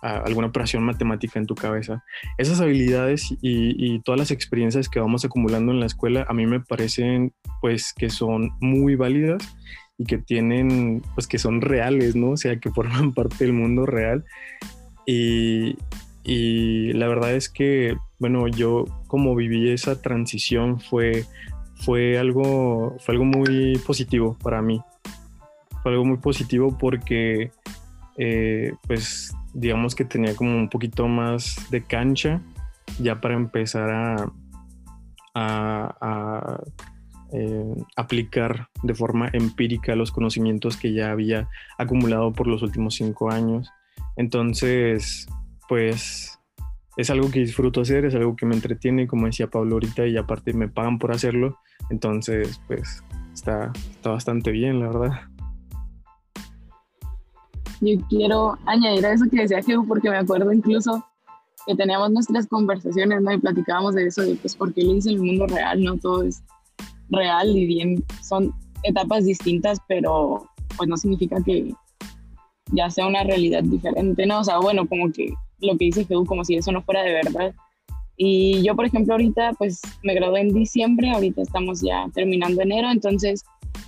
alguna 0.02 0.48
operación 0.48 0.82
matemática 0.82 1.38
en 1.38 1.46
tu 1.46 1.54
cabeza. 1.54 2.02
Esas 2.38 2.60
habilidades 2.60 3.28
y, 3.40 4.00
todas 4.00 4.18
las 4.18 4.30
experiencias 4.30 4.88
que 4.88 5.00
vamos 5.00 5.24
acumulando 5.24 5.72
en 5.72 5.80
la 5.80 5.86
escuela 5.86 6.26
a 6.28 6.32
mí 6.32 6.46
me 6.46 6.60
parecen, 6.60 7.32
pues, 7.60 7.92
que 7.92 8.10
son 8.10 8.50
muy 8.60 8.96
válidas 8.96 9.56
y 9.96 10.06
que 10.06 10.18
tienen, 10.18 11.02
pues, 11.14 11.28
que 11.28 11.38
son 11.38 11.60
reales, 11.60 12.16
¿no? 12.16 12.30
O 12.30 12.36
sea, 12.36 12.58
que 12.58 12.70
forman 12.70 13.12
parte 13.14 13.44
del 13.44 13.52
mundo 13.52 13.86
real. 13.86 14.24
Y 15.06 16.92
la 16.92 17.08
verdad 17.08 17.34
es 17.34 17.48
que, 17.48 17.96
bueno, 18.20 18.46
yo 18.46 18.84
como 19.06 19.34
viví 19.34 19.70
esa 19.70 20.00
transición 20.00 20.78
fue, 20.78 21.24
fue, 21.74 22.18
algo, 22.18 22.96
fue 23.00 23.14
algo 23.14 23.24
muy 23.24 23.80
positivo 23.84 24.36
para 24.42 24.62
mí. 24.62 24.80
fue 25.82 25.92
algo 25.92 26.04
muy 26.04 26.18
positivo 26.18 26.76
porque, 26.78 27.50
eh, 28.18 28.74
pues, 28.86 29.34
digamos 29.54 29.94
que 29.94 30.04
tenía 30.04 30.36
como 30.36 30.54
un 30.54 30.68
poquito 30.68 31.08
más 31.08 31.56
de 31.70 31.82
cancha 31.82 32.40
ya 32.98 33.20
para 33.20 33.34
empezar 33.34 33.90
a, 35.34 36.60
eh, 37.32 37.74
aplicar 37.96 38.68
de 38.82 38.94
forma 38.94 39.30
empírica 39.32 39.94
los 39.94 40.10
conocimientos 40.10 40.76
que 40.76 40.92
ya 40.92 41.12
había 41.12 41.48
acumulado 41.78 42.32
por 42.32 42.48
los 42.48 42.62
últimos 42.62 42.96
cinco 42.96 43.30
años. 43.30 43.70
Entonces, 44.16 45.26
pues 45.68 46.39
es 47.00 47.10
algo 47.10 47.30
que 47.30 47.40
disfruto 47.40 47.80
hacer, 47.80 48.04
es 48.04 48.14
algo 48.14 48.36
que 48.36 48.46
me 48.46 48.54
entretiene, 48.54 49.06
como 49.06 49.26
decía 49.26 49.48
Pablo 49.48 49.74
ahorita, 49.74 50.06
y 50.06 50.16
aparte 50.16 50.52
me 50.52 50.68
pagan 50.68 50.98
por 50.98 51.12
hacerlo. 51.12 51.58
Entonces, 51.88 52.60
pues 52.66 53.02
está, 53.32 53.72
está 53.90 54.10
bastante 54.10 54.50
bien, 54.50 54.80
la 54.80 54.88
verdad. 54.88 55.20
Yo 57.80 57.98
quiero 58.08 58.58
añadir 58.66 59.06
a 59.06 59.12
eso 59.14 59.24
que 59.30 59.40
decía 59.40 59.62
Geo, 59.62 59.84
porque 59.86 60.10
me 60.10 60.18
acuerdo 60.18 60.52
incluso 60.52 61.04
que 61.66 61.74
teníamos 61.74 62.10
nuestras 62.10 62.46
conversaciones, 62.46 63.22
¿no? 63.22 63.32
Y 63.32 63.38
platicábamos 63.38 63.94
de 63.94 64.06
eso, 64.06 64.22
de 64.22 64.34
pues 64.34 64.54
por 64.54 64.74
qué 64.74 64.82
lo 64.82 64.94
hice 64.94 65.10
en 65.10 65.16
el 65.16 65.22
mundo 65.22 65.46
real, 65.46 65.82
¿no? 65.82 65.96
Todo 65.96 66.22
es 66.22 66.42
real 67.08 67.48
y 67.48 67.66
bien, 67.66 68.04
son 68.22 68.52
etapas 68.82 69.24
distintas, 69.24 69.78
pero 69.88 70.46
pues 70.76 70.88
no 70.88 70.96
significa 70.96 71.36
que 71.42 71.74
ya 72.72 72.90
sea 72.90 73.06
una 73.06 73.24
realidad 73.24 73.62
diferente, 73.62 74.26
¿no? 74.26 74.40
O 74.40 74.44
sea, 74.44 74.58
bueno, 74.58 74.86
como 74.86 75.10
que 75.10 75.32
lo 75.60 75.76
que 75.76 75.86
dice 75.86 76.04
Geo, 76.04 76.24
como 76.24 76.44
si 76.44 76.56
eso 76.56 76.72
no 76.72 76.82
fuera 76.82 77.02
de 77.02 77.12
verdad. 77.12 77.54
Y 78.16 78.62
yo, 78.62 78.76
por 78.76 78.84
ejemplo, 78.84 79.14
ahorita 79.14 79.52
pues 79.54 79.80
me 80.02 80.14
gradué 80.14 80.40
en 80.40 80.52
diciembre, 80.52 81.10
ahorita 81.10 81.42
estamos 81.42 81.80
ya 81.80 82.06
terminando 82.14 82.60
enero, 82.60 82.90
entonces 82.90 83.42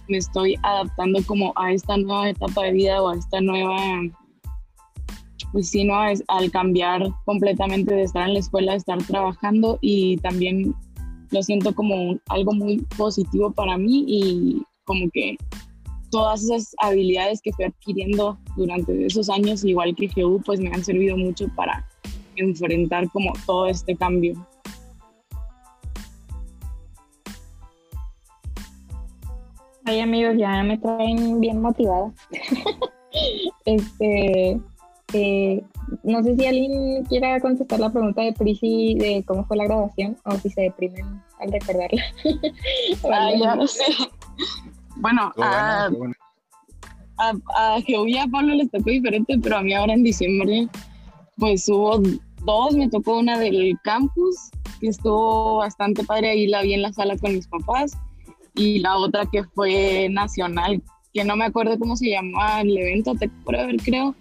me 0.08 0.18
estoy 0.18 0.56
adaptando 0.62 1.20
como 1.26 1.52
a 1.56 1.72
esta 1.72 1.96
nueva 1.96 2.30
etapa 2.30 2.62
de 2.62 2.72
vida 2.72 3.02
o 3.02 3.10
a 3.10 3.16
esta 3.16 3.40
nueva, 3.40 3.76
pues 5.52 5.68
sí, 5.68 5.84
¿no? 5.84 6.02
Es, 6.06 6.24
al 6.28 6.50
cambiar 6.50 7.02
completamente 7.24 7.94
de 7.94 8.04
estar 8.04 8.26
en 8.26 8.34
la 8.34 8.40
escuela, 8.40 8.72
de 8.72 8.78
estar 8.78 9.02
trabajando 9.04 9.78
y 9.80 10.16
también 10.18 10.74
lo 11.30 11.42
siento 11.42 11.74
como 11.74 12.18
algo 12.28 12.52
muy 12.52 12.78
positivo 12.96 13.52
para 13.52 13.76
mí 13.78 14.04
y 14.06 14.62
como 14.84 15.10
que 15.12 15.36
todas 16.12 16.44
esas 16.44 16.76
habilidades 16.78 17.40
que 17.40 17.52
fui 17.52 17.64
adquiriendo 17.64 18.38
durante 18.54 19.06
esos 19.06 19.30
años, 19.30 19.64
igual 19.64 19.96
que 19.96 20.08
GU, 20.14 20.40
pues 20.44 20.60
me 20.60 20.68
han 20.68 20.84
servido 20.84 21.16
mucho 21.16 21.48
para 21.56 21.84
enfrentar 22.36 23.08
como 23.10 23.32
todo 23.46 23.66
este 23.66 23.96
cambio. 23.96 24.34
Ay 29.84 30.00
amigos, 30.00 30.36
ya 30.38 30.62
me 30.62 30.78
traen 30.78 31.40
bien 31.40 31.60
motivada. 31.60 32.12
este, 33.64 34.60
eh, 35.14 35.64
no 36.04 36.22
sé 36.22 36.36
si 36.36 36.46
alguien 36.46 37.04
quiera 37.04 37.40
contestar 37.40 37.80
la 37.80 37.90
pregunta 37.90 38.20
de 38.20 38.34
Prisi 38.34 38.96
de 38.98 39.24
cómo 39.26 39.44
fue 39.46 39.56
la 39.56 39.64
graduación 39.64 40.18
o 40.24 40.32
si 40.36 40.50
se 40.50 40.60
deprimen 40.60 41.22
al 41.40 41.50
recordarla. 41.50 42.02
ah, 43.10 43.30
ya 43.34 43.56
Bueno, 45.02 45.32
a, 45.42 45.90
a, 47.18 47.74
a 47.74 47.78
y 47.80 48.16
a 48.16 48.26
Pablo 48.28 48.54
les 48.54 48.70
tocó 48.70 48.88
diferente, 48.88 49.36
pero 49.42 49.56
a 49.56 49.62
mí 49.62 49.74
ahora 49.74 49.94
en 49.94 50.04
diciembre 50.04 50.68
pues 51.38 51.68
hubo 51.68 52.00
dos, 52.44 52.76
me 52.76 52.88
tocó 52.88 53.18
una 53.18 53.36
del 53.36 53.76
campus, 53.82 54.36
que 54.80 54.86
estuvo 54.86 55.56
bastante 55.56 56.04
padre, 56.04 56.30
ahí 56.30 56.46
la 56.46 56.62
vi 56.62 56.74
en 56.74 56.82
la 56.82 56.92
sala 56.92 57.16
con 57.16 57.34
mis 57.34 57.48
papás, 57.48 57.98
y 58.54 58.78
la 58.78 58.96
otra 58.96 59.26
que 59.26 59.42
fue 59.42 60.08
nacional, 60.08 60.80
que 61.12 61.24
no 61.24 61.34
me 61.34 61.46
acuerdo 61.46 61.80
cómo 61.80 61.96
se 61.96 62.10
llamaba 62.10 62.60
el 62.60 62.78
evento, 62.78 63.16
te 63.16 63.28
ver 63.44 63.76
creo, 63.82 64.14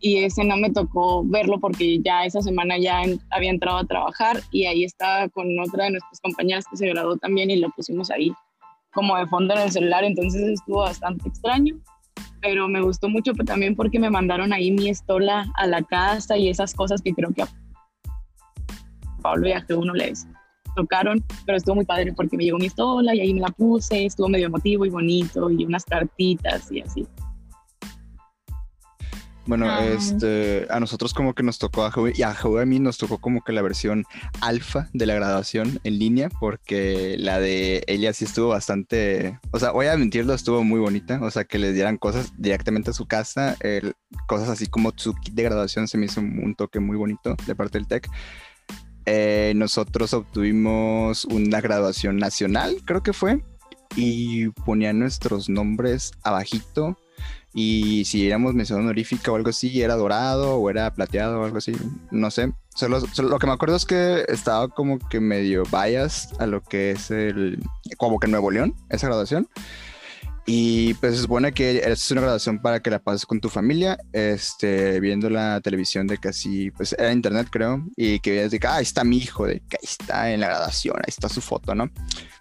y 0.00 0.18
ese 0.18 0.44
no 0.44 0.58
me 0.58 0.70
tocó 0.70 1.24
verlo 1.24 1.58
porque 1.58 1.98
ya 2.02 2.26
esa 2.26 2.42
semana 2.42 2.76
ya 2.76 3.00
había 3.30 3.50
entrado 3.50 3.78
a 3.78 3.86
trabajar 3.86 4.42
y 4.50 4.66
ahí 4.66 4.84
estaba 4.84 5.30
con 5.30 5.46
otra 5.58 5.84
de 5.84 5.92
nuestras 5.92 6.20
compañeras 6.20 6.66
que 6.70 6.76
se 6.76 6.88
graduó 6.88 7.16
también 7.16 7.50
y 7.50 7.56
lo 7.56 7.70
pusimos 7.70 8.10
ahí 8.10 8.30
como 8.96 9.16
de 9.18 9.26
fondo 9.26 9.54
en 9.54 9.60
el 9.60 9.70
celular, 9.70 10.04
entonces 10.04 10.42
estuvo 10.42 10.80
bastante 10.80 11.28
extraño, 11.28 11.76
pero 12.40 12.66
me 12.66 12.80
gustó 12.80 13.10
mucho 13.10 13.32
también 13.34 13.76
porque 13.76 14.00
me 14.00 14.08
mandaron 14.08 14.54
ahí 14.54 14.72
mi 14.72 14.88
estola 14.88 15.46
a 15.56 15.66
la 15.66 15.82
casa 15.82 16.38
y 16.38 16.48
esas 16.48 16.72
cosas 16.72 17.02
que 17.02 17.12
creo 17.12 17.30
que 17.32 17.42
a 17.42 17.48
Pablo 19.20 19.48
y 19.48 19.72
uno 19.74 19.92
les 19.92 20.26
tocaron, 20.74 21.22
pero 21.44 21.58
estuvo 21.58 21.74
muy 21.74 21.84
padre 21.84 22.14
porque 22.14 22.38
me 22.38 22.44
llegó 22.44 22.58
mi 22.58 22.66
estola 22.66 23.14
y 23.14 23.20
ahí 23.20 23.34
me 23.34 23.40
la 23.40 23.48
puse, 23.48 24.06
estuvo 24.06 24.28
medio 24.28 24.46
emotivo 24.46 24.86
y 24.86 24.90
bonito 24.90 25.50
y 25.50 25.64
unas 25.66 25.84
cartitas 25.84 26.72
y 26.72 26.80
así. 26.80 27.06
Bueno, 29.46 29.66
ah. 29.68 29.84
este, 29.84 30.66
a 30.70 30.80
nosotros 30.80 31.14
como 31.14 31.34
que 31.34 31.42
nos 31.42 31.58
tocó, 31.58 31.84
a 31.84 31.92
y 32.14 32.22
a 32.22 32.30
a 32.30 32.66
mí 32.66 32.80
nos 32.80 32.98
tocó 32.98 33.18
como 33.18 33.42
que 33.42 33.52
la 33.52 33.62
versión 33.62 34.04
alfa 34.40 34.88
de 34.92 35.06
la 35.06 35.14
graduación 35.14 35.80
en 35.84 35.98
línea, 35.98 36.28
porque 36.40 37.16
la 37.18 37.38
de 37.38 37.84
ella 37.86 38.12
sí 38.12 38.24
estuvo 38.24 38.48
bastante, 38.48 39.38
o 39.52 39.58
sea, 39.58 39.70
voy 39.70 39.86
a 39.86 39.96
mentirlo, 39.96 40.34
estuvo 40.34 40.64
muy 40.64 40.80
bonita, 40.80 41.20
o 41.22 41.30
sea, 41.30 41.44
que 41.44 41.58
les 41.58 41.74
dieran 41.74 41.96
cosas 41.96 42.32
directamente 42.36 42.90
a 42.90 42.94
su 42.94 43.06
casa, 43.06 43.56
cosas 44.26 44.48
así 44.48 44.66
como 44.66 44.92
su 44.96 45.14
kit 45.14 45.34
de 45.34 45.44
graduación 45.44 45.86
se 45.86 45.96
me 45.96 46.06
hizo 46.06 46.20
un 46.20 46.54
toque 46.56 46.80
muy 46.80 46.96
bonito 46.96 47.36
de 47.46 47.54
parte 47.54 47.78
del 47.78 47.86
TEC. 47.86 48.08
Eh, 49.08 49.52
nosotros 49.54 50.12
obtuvimos 50.12 51.24
una 51.26 51.60
graduación 51.60 52.16
nacional, 52.16 52.78
creo 52.84 53.04
que 53.04 53.12
fue, 53.12 53.44
y 53.94 54.48
ponían 54.48 54.98
nuestros 54.98 55.48
nombres 55.48 56.10
abajito 56.24 56.98
y 57.58 58.04
si 58.04 58.26
éramos 58.26 58.52
mención 58.52 58.80
honorífica 58.80 59.32
o 59.32 59.36
algo 59.36 59.48
así, 59.48 59.80
era 59.80 59.94
dorado 59.94 60.56
o 60.56 60.68
era 60.68 60.92
plateado 60.92 61.40
o 61.40 61.44
algo 61.44 61.56
así, 61.56 61.72
no 62.10 62.30
sé. 62.30 62.52
Solo, 62.74 63.00
lo 63.00 63.38
que 63.38 63.46
me 63.46 63.54
acuerdo 63.54 63.76
es 63.76 63.86
que 63.86 64.26
estaba 64.28 64.68
como 64.68 64.98
que 64.98 65.20
medio 65.20 65.62
bias 65.62 66.34
a 66.38 66.46
lo 66.46 66.62
que 66.62 66.90
es 66.90 67.10
el, 67.10 67.58
como 67.96 68.20
que 68.20 68.28
Nuevo 68.28 68.50
León, 68.50 68.74
esa 68.90 69.06
graduación. 69.06 69.48
Y 70.44 70.92
pues 70.94 71.16
se 71.16 71.22
supone 71.22 71.52
que 71.52 71.78
es 71.78 72.10
una 72.10 72.20
graduación 72.20 72.60
para 72.60 72.80
que 72.80 72.90
la 72.90 72.98
pases 72.98 73.24
con 73.24 73.40
tu 73.40 73.48
familia, 73.48 73.96
este, 74.12 75.00
viendo 75.00 75.30
la 75.30 75.62
televisión 75.62 76.06
de 76.06 76.18
casi, 76.18 76.70
pues 76.72 76.94
era 76.98 77.10
internet 77.10 77.48
creo, 77.50 77.86
y 77.96 78.20
que 78.20 78.32
veas 78.32 78.50
de 78.50 78.60
que, 78.60 78.66
ah, 78.66 78.76
ahí 78.76 78.82
está 78.82 79.02
mi 79.02 79.16
hijo, 79.16 79.46
de 79.46 79.60
que 79.66 79.76
ahí 79.76 79.88
está 79.88 80.30
en 80.30 80.40
la 80.40 80.48
graduación, 80.48 80.96
ahí 80.98 81.08
está 81.08 81.30
su 81.30 81.40
foto, 81.40 81.74
¿no? 81.74 81.90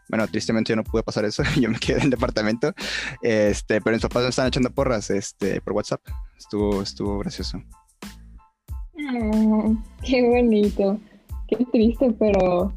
Bueno, 0.10 0.28
tristemente 0.28 0.72
yo 0.72 0.76
no 0.76 0.84
pude 0.84 1.04
pasar 1.04 1.26
eso, 1.26 1.44
yo 1.60 1.70
me 1.70 1.80
quedé 1.80 1.98
en 1.98 2.04
el 2.06 2.10
departamento, 2.12 2.74
este, 3.22 3.82
pero 3.82 3.96
mis 3.96 4.02
papás 4.02 4.24
me 4.24 4.30
estaban 4.30 4.50
echando 4.50 4.72
porras, 4.72 5.10
este, 5.10 5.62
por 5.62 5.74
WhatsApp, 5.74 6.02
estuvo, 6.38 6.82
estuvo 6.82 7.20
gracioso. 7.20 7.62
Ah, 9.10 9.74
qué 10.04 10.22
bonito, 10.28 11.00
qué 11.48 11.65
triste, 11.72 12.12
pero 12.20 12.74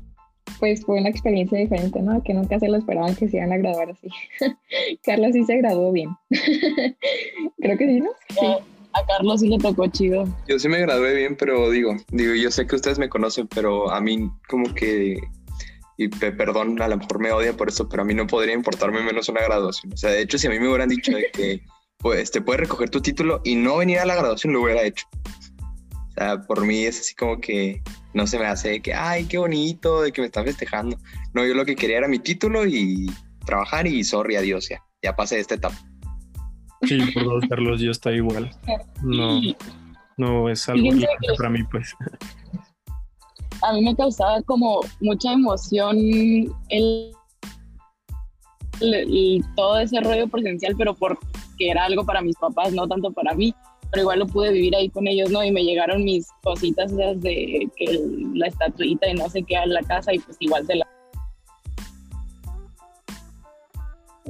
pues 0.58 0.84
fue 0.84 0.98
una 0.98 1.08
experiencia 1.08 1.58
diferente, 1.58 2.00
¿no? 2.00 2.22
Que 2.22 2.34
nunca 2.34 2.58
se 2.58 2.68
lo 2.68 2.78
esperaban 2.78 3.14
que 3.14 3.28
se 3.28 3.36
iban 3.36 3.52
a 3.52 3.58
graduar 3.58 3.90
así. 3.90 4.08
Carlos 5.04 5.32
sí 5.32 5.44
se 5.44 5.58
graduó 5.58 5.92
bien. 5.92 6.10
Creo 6.30 7.78
que 7.78 7.86
sí, 7.86 8.00
¿no? 8.00 8.10
Sí. 8.30 8.46
A 8.94 9.06
Carlos 9.06 9.40
sí 9.40 9.48
le 9.48 9.58
tocó 9.58 9.86
chido. 9.88 10.24
Yo 10.48 10.58
sí 10.58 10.68
me 10.68 10.80
gradué 10.80 11.14
bien, 11.14 11.36
pero 11.36 11.70
digo, 11.70 11.94
digo, 12.10 12.34
yo 12.34 12.50
sé 12.50 12.66
que 12.66 12.74
ustedes 12.74 12.98
me 12.98 13.08
conocen, 13.08 13.46
pero 13.46 13.90
a 13.90 14.00
mí 14.00 14.30
como 14.48 14.74
que 14.74 15.18
y 15.98 16.08
perdón, 16.08 16.80
a 16.80 16.86
lo 16.86 16.96
mejor 16.96 17.18
me 17.18 17.32
odia 17.32 17.56
por 17.56 17.68
eso, 17.68 17.88
pero 17.88 18.02
a 18.02 18.04
mí 18.06 18.14
no 18.14 18.26
podría 18.28 18.54
importarme 18.54 19.02
menos 19.02 19.28
una 19.28 19.42
graduación. 19.42 19.92
O 19.92 19.96
sea, 19.96 20.10
de 20.10 20.22
hecho, 20.22 20.38
si 20.38 20.46
a 20.46 20.50
mí 20.50 20.60
me 20.60 20.68
hubieran 20.68 20.88
dicho 20.88 21.10
de 21.10 21.28
que 21.32 21.60
pues 21.98 22.30
te 22.30 22.40
puedes 22.40 22.60
recoger 22.60 22.88
tu 22.88 23.00
título 23.00 23.40
y 23.44 23.56
no 23.56 23.78
venir 23.78 23.98
a 23.98 24.06
la 24.06 24.14
graduación, 24.14 24.52
lo 24.52 24.62
hubiera 24.62 24.84
hecho. 24.84 25.06
O 25.16 26.12
sea, 26.14 26.40
por 26.40 26.64
mí 26.64 26.84
es 26.84 27.00
así 27.00 27.16
como 27.16 27.40
que 27.40 27.82
no 28.14 28.28
se 28.28 28.38
me 28.38 28.46
hace 28.46 28.68
de 28.70 28.80
que, 28.80 28.94
ay, 28.94 29.24
qué 29.24 29.38
bonito, 29.38 30.02
de 30.02 30.12
que 30.12 30.20
me 30.20 30.28
están 30.28 30.44
festejando. 30.44 30.96
No, 31.34 31.44
yo 31.44 31.54
lo 31.54 31.64
que 31.64 31.74
quería 31.74 31.98
era 31.98 32.08
mi 32.08 32.20
título 32.20 32.64
y 32.64 33.10
trabajar 33.44 33.88
y 33.88 34.04
sorry, 34.04 34.36
adiós, 34.36 34.68
ya, 34.68 34.80
ya 35.02 35.16
pasé 35.16 35.40
esta 35.40 35.56
etapa. 35.56 35.78
Sí, 36.82 36.98
por 37.12 37.24
dos, 37.24 37.44
Carlos, 37.48 37.80
yo 37.80 37.90
está 37.90 38.12
igual. 38.12 38.50
No, 39.02 39.40
no 40.16 40.48
es 40.48 40.68
algo 40.68 40.90
para 41.36 41.50
mí, 41.50 41.64
pues. 41.64 41.94
A 43.62 43.72
mí 43.72 43.82
me 43.82 43.96
causaba 43.96 44.42
como 44.42 44.80
mucha 45.00 45.32
emoción 45.32 45.96
el, 46.68 47.12
todo 49.56 49.78
ese 49.78 50.00
rollo 50.00 50.28
presencial, 50.28 50.74
pero 50.76 50.94
porque 50.94 51.18
era 51.58 51.84
algo 51.84 52.04
para 52.04 52.22
mis 52.22 52.36
papás, 52.36 52.72
no 52.72 52.86
tanto 52.86 53.10
para 53.12 53.34
mí 53.34 53.54
pero 53.90 54.02
igual 54.02 54.18
lo 54.18 54.26
pude 54.26 54.52
vivir 54.52 54.76
ahí 54.76 54.90
con 54.90 55.06
ellos, 55.06 55.30
¿no? 55.30 55.42
Y 55.42 55.50
me 55.50 55.64
llegaron 55.64 56.04
mis 56.04 56.28
cositas 56.42 56.92
esas 56.92 57.20
de 57.20 57.68
que 57.76 58.00
la 58.34 58.48
estatuita 58.48 59.08
y 59.08 59.14
no 59.14 59.28
sé 59.28 59.42
qué 59.42 59.56
a 59.56 59.66
la 59.66 59.82
casa 59.82 60.12
y 60.12 60.18
pues 60.18 60.36
igual 60.40 60.66
se 60.66 60.76
la... 60.76 60.86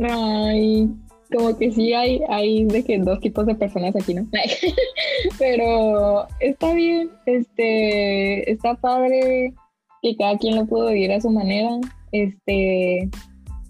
Ay, 0.09 0.89
como 1.33 1.57
que 1.57 1.71
sí 1.71 1.93
hay, 1.93 2.21
hay 2.29 2.65
de 2.65 2.85
que 2.85 2.99
dos 2.99 3.21
tipos 3.21 3.47
de 3.47 3.55
personas 3.55 3.95
aquí, 3.97 4.15
¿no? 4.15 4.27
pero 5.39 6.27
está 6.41 6.73
bien, 6.73 7.11
este, 7.27 8.51
está 8.51 8.75
padre 8.75 9.55
que 10.03 10.17
cada 10.17 10.39
quien 10.39 10.57
lo 10.57 10.67
pudo 10.67 10.89
vivir 10.89 11.13
a 11.13 11.21
su 11.21 11.31
manera, 11.31 11.71
este, 12.13 13.11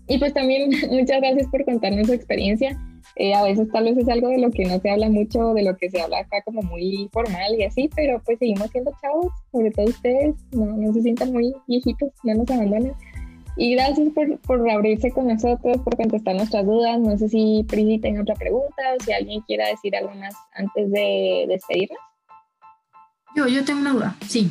y 0.09 0.19
pues 0.19 0.33
también 0.35 0.71
muchas 0.91 1.21
gracias 1.21 1.47
por 1.51 1.65
contarnos 1.65 2.07
su 2.07 2.13
experiencia 2.13 2.79
Eh, 3.17 3.35
a 3.35 3.43
veces 3.43 3.69
tal 3.73 3.85
vez 3.85 3.99
es 3.99 4.09
algo 4.09 4.29
de 4.29 4.39
lo 4.39 4.51
que 4.51 4.65
no 4.65 4.79
se 4.79 4.91
habla 4.91 5.09
mucho, 5.09 5.53
de 5.53 5.65
lo 5.65 5.77
que 5.77 5.91
se 5.91 6.01
habla 6.01 6.21
acá 6.21 6.41
como 6.45 6.63
muy 6.63 7.09
formal 7.13 7.57
y 7.59 7.65
así, 7.65 7.91
pero 7.97 8.23
pues 8.25 8.39
seguimos 8.39 8.71
siendo 8.71 8.93
chavos, 9.03 9.33
sobre 9.51 9.73
todo 9.73 9.87
ustedes, 9.87 10.37
no, 10.53 10.67
no 10.67 10.93
se 10.93 11.03
sientan 11.03 11.33
muy 11.33 11.53
viejitos, 11.67 12.11
no 12.23 12.35
nos 12.35 12.49
abandonen. 12.49 12.93
Y 13.61 13.75
gracias 13.75 14.09
por, 14.15 14.39
por 14.39 14.71
abrirse 14.71 15.11
con 15.11 15.27
nosotros, 15.27 15.79
por 15.83 15.97
contestar 15.97 16.37
nuestras 16.37 16.65
dudas. 16.65 17.01
No 17.01 17.19
sé 17.19 17.29
si 17.29 17.67
Prisi 17.69 17.99
tenga 17.99 18.23
otra 18.23 18.37
pregunta 18.37 18.83
o 18.97 19.03
si 19.03 19.13
alguien 19.13 19.41
quiera 19.49 19.67
decir 19.67 19.97
algo 19.97 20.15
más 20.15 20.33
antes 20.55 20.89
de 20.93 21.45
despedirnos. 21.49 21.99
Yo, 23.35 23.49
yo 23.49 23.65
tengo 23.65 23.81
una 23.81 23.93
duda, 23.93 24.17
sí. 24.29 24.49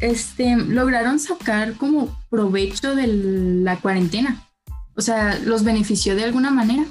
Este, 0.00 0.56
¿Lograron 0.56 1.18
sacar 1.18 1.74
como 1.74 2.08
provecho 2.30 2.94
de 2.94 3.06
la 3.06 3.76
cuarentena? 3.76 4.48
O 4.96 5.02
sea, 5.02 5.38
¿los 5.44 5.62
benefició 5.62 6.16
de 6.16 6.24
alguna 6.24 6.50
manera? 6.50 6.86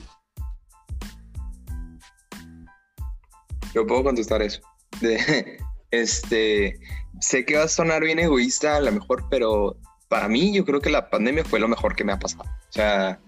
Yo 3.73 3.87
puedo 3.87 4.03
contestar 4.03 4.43
eso. 4.43 4.61
De, 5.01 5.57
este, 5.89 6.79
sé 7.19 7.45
que 7.45 7.57
va 7.57 7.63
a 7.63 7.67
sonar 7.67 8.03
bien 8.03 8.19
egoísta 8.19 8.77
a 8.77 8.81
lo 8.81 8.91
mejor, 8.91 9.25
pero 9.29 9.75
para 10.07 10.27
mí 10.27 10.53
yo 10.53 10.65
creo 10.65 10.81
que 10.81 10.89
la 10.89 11.09
pandemia 11.09 11.43
fue 11.43 11.59
lo 11.59 11.67
mejor 11.67 11.95
que 11.95 12.03
me 12.03 12.13
ha 12.13 12.19
pasado. 12.19 12.43
O 12.43 12.71
sea, 12.71 13.19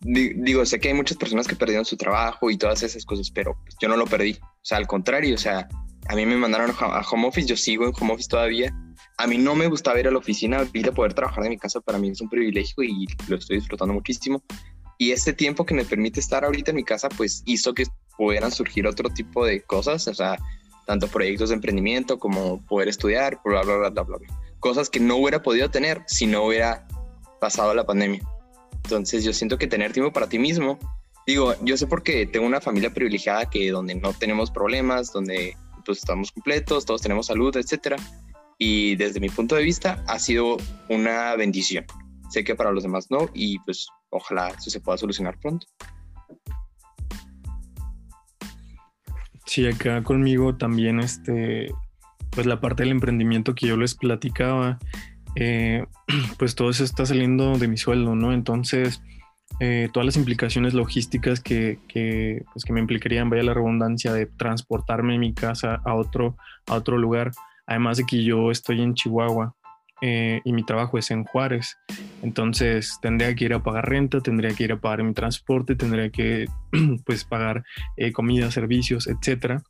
digo, 0.00 0.64
sé 0.66 0.78
que 0.80 0.88
hay 0.88 0.94
muchas 0.94 1.16
personas 1.16 1.46
que 1.46 1.56
perdieron 1.56 1.84
su 1.84 1.96
trabajo 1.96 2.50
y 2.50 2.56
todas 2.56 2.82
esas 2.82 3.04
cosas, 3.04 3.30
pero 3.30 3.56
pues, 3.62 3.76
yo 3.80 3.88
no 3.88 3.96
lo 3.96 4.06
perdí. 4.06 4.38
O 4.42 4.64
sea, 4.64 4.78
al 4.78 4.86
contrario, 4.86 5.34
o 5.34 5.38
sea, 5.38 5.68
a 6.08 6.14
mí 6.14 6.26
me 6.26 6.36
mandaron 6.36 6.70
a 6.78 7.00
home 7.10 7.28
office, 7.28 7.48
yo 7.48 7.56
sigo 7.56 7.86
en 7.86 7.92
home 7.98 8.12
office 8.12 8.28
todavía. 8.28 8.74
A 9.16 9.26
mí 9.26 9.38
no 9.38 9.54
me 9.54 9.66
gustaba 9.66 9.98
ir 10.00 10.08
a 10.08 10.10
la 10.10 10.18
oficina, 10.18 10.58
ahorita 10.58 10.92
poder 10.92 11.14
trabajar 11.14 11.44
de 11.44 11.50
mi 11.50 11.58
casa 11.58 11.80
para 11.80 11.98
mí 11.98 12.10
es 12.10 12.20
un 12.20 12.28
privilegio 12.28 12.82
y 12.82 13.06
lo 13.28 13.36
estoy 13.36 13.56
disfrutando 13.56 13.94
muchísimo. 13.94 14.42
Y 14.98 15.12
este 15.12 15.32
tiempo 15.32 15.64
que 15.64 15.74
me 15.74 15.84
permite 15.84 16.20
estar 16.20 16.44
ahorita 16.44 16.70
en 16.70 16.76
mi 16.76 16.84
casa, 16.84 17.08
pues 17.08 17.42
hizo 17.46 17.74
que 17.74 17.86
pudieran 18.16 18.52
surgir 18.52 18.86
otro 18.86 19.10
tipo 19.10 19.44
de 19.44 19.62
cosas, 19.62 20.06
o 20.06 20.14
sea, 20.14 20.38
tanto 20.86 21.08
proyectos 21.08 21.48
de 21.48 21.56
emprendimiento 21.56 22.18
como 22.18 22.64
poder 22.66 22.88
estudiar, 22.88 23.40
bla, 23.44 23.62
bla, 23.62 23.76
bla, 23.76 23.90
bla, 23.90 24.02
bla. 24.02 24.18
Cosas 24.64 24.88
que 24.88 24.98
no 24.98 25.16
hubiera 25.16 25.42
podido 25.42 25.70
tener 25.70 26.02
si 26.06 26.26
no 26.26 26.42
hubiera 26.44 26.88
pasado 27.38 27.74
la 27.74 27.84
pandemia. 27.84 28.26
Entonces 28.76 29.22
yo 29.22 29.34
siento 29.34 29.58
que 29.58 29.66
tener 29.66 29.92
tiempo 29.92 30.10
para 30.10 30.26
ti 30.26 30.38
mismo, 30.38 30.78
digo, 31.26 31.54
yo 31.60 31.76
sé 31.76 31.86
porque 31.86 32.24
tengo 32.24 32.46
una 32.46 32.62
familia 32.62 32.88
privilegiada 32.88 33.50
que 33.50 33.70
donde 33.70 33.94
no 33.94 34.14
tenemos 34.14 34.50
problemas, 34.50 35.12
donde 35.12 35.54
pues 35.84 35.98
estamos 35.98 36.32
completos, 36.32 36.86
todos 36.86 37.02
tenemos 37.02 37.26
salud, 37.26 37.54
etcétera. 37.54 37.96
Y 38.56 38.96
desde 38.96 39.20
mi 39.20 39.28
punto 39.28 39.54
de 39.54 39.64
vista 39.64 40.02
ha 40.08 40.18
sido 40.18 40.56
una 40.88 41.36
bendición. 41.36 41.84
Sé 42.30 42.42
que 42.42 42.54
para 42.54 42.72
los 42.72 42.84
demás 42.84 43.10
no 43.10 43.28
y 43.34 43.58
pues 43.66 43.86
ojalá 44.08 44.48
eso 44.48 44.70
se 44.70 44.80
pueda 44.80 44.96
solucionar 44.96 45.38
pronto. 45.40 45.66
Sí, 49.44 49.66
acá 49.66 50.02
conmigo 50.02 50.56
también, 50.56 51.00
este, 51.00 51.68
pues 52.34 52.46
la 52.46 52.60
parte 52.60 52.82
del 52.82 52.92
emprendimiento 52.92 53.54
que 53.54 53.66
yo 53.66 53.76
les 53.76 53.94
platicaba, 53.94 54.78
eh, 55.36 55.84
pues 56.38 56.54
todo 56.54 56.70
eso 56.70 56.84
está 56.84 57.06
saliendo 57.06 57.58
de 57.58 57.68
mi 57.68 57.76
sueldo, 57.76 58.14
¿no? 58.14 58.32
Entonces, 58.32 59.02
eh, 59.60 59.88
todas 59.92 60.04
las 60.04 60.16
implicaciones 60.16 60.74
logísticas 60.74 61.40
que, 61.40 61.78
pues 62.52 62.64
que 62.64 62.72
me 62.72 62.80
implicarían, 62.80 63.30
vaya 63.30 63.42
la 63.42 63.54
redundancia, 63.54 64.12
de 64.12 64.26
transportarme 64.26 65.14
de 65.14 65.18
mi 65.18 65.32
casa 65.32 65.80
a 65.84 65.94
otro, 65.94 66.36
a 66.66 66.74
otro 66.74 66.98
lugar, 66.98 67.32
además 67.66 67.98
de 67.98 68.04
que 68.04 68.24
yo 68.24 68.50
estoy 68.50 68.82
en 68.82 68.94
Chihuahua, 68.94 69.54
eh, 70.02 70.40
y 70.44 70.52
mi 70.52 70.64
trabajo 70.64 70.98
es 70.98 71.10
en 71.10 71.24
Juárez. 71.24 71.78
Entonces 72.22 72.98
tendría 73.00 73.34
que 73.34 73.44
ir 73.44 73.54
a 73.54 73.62
pagar 73.62 73.88
renta, 73.88 74.20
tendría 74.20 74.52
que 74.52 74.64
ir 74.64 74.72
a 74.72 74.80
pagar 74.80 75.02
mi 75.02 75.14
transporte, 75.14 75.76
tendría 75.76 76.10
que 76.10 76.46
pues 77.06 77.24
pagar 77.24 77.64
comida, 78.12 78.50
servicios, 78.50 79.06
etcétera. 79.06 79.62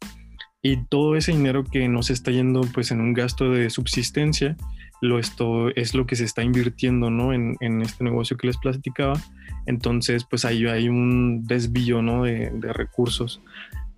Y 0.66 0.78
todo 0.78 1.14
ese 1.14 1.32
dinero 1.32 1.62
que 1.62 1.86
no 1.88 2.02
se 2.02 2.14
está 2.14 2.30
yendo 2.30 2.62
pues 2.72 2.90
en 2.90 3.02
un 3.02 3.12
gasto 3.12 3.50
de 3.50 3.68
subsistencia, 3.68 4.56
lo 5.02 5.18
esto 5.18 5.68
es 5.76 5.94
lo 5.94 6.06
que 6.06 6.16
se 6.16 6.24
está 6.24 6.42
invirtiendo 6.42 7.10
¿no? 7.10 7.34
en, 7.34 7.54
en 7.60 7.82
este 7.82 8.02
negocio 8.02 8.38
que 8.38 8.46
les 8.46 8.56
platicaba. 8.56 9.20
Entonces 9.66 10.24
pues 10.24 10.46
ahí 10.46 10.64
hay 10.64 10.88
un 10.88 11.44
desvío 11.44 12.00
¿no? 12.00 12.22
de, 12.22 12.50
recursos. 12.72 13.42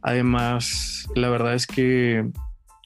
Además, 0.03 1.09
la 1.15 1.29
verdad 1.29 1.55
es 1.55 1.69
que 1.69 2.29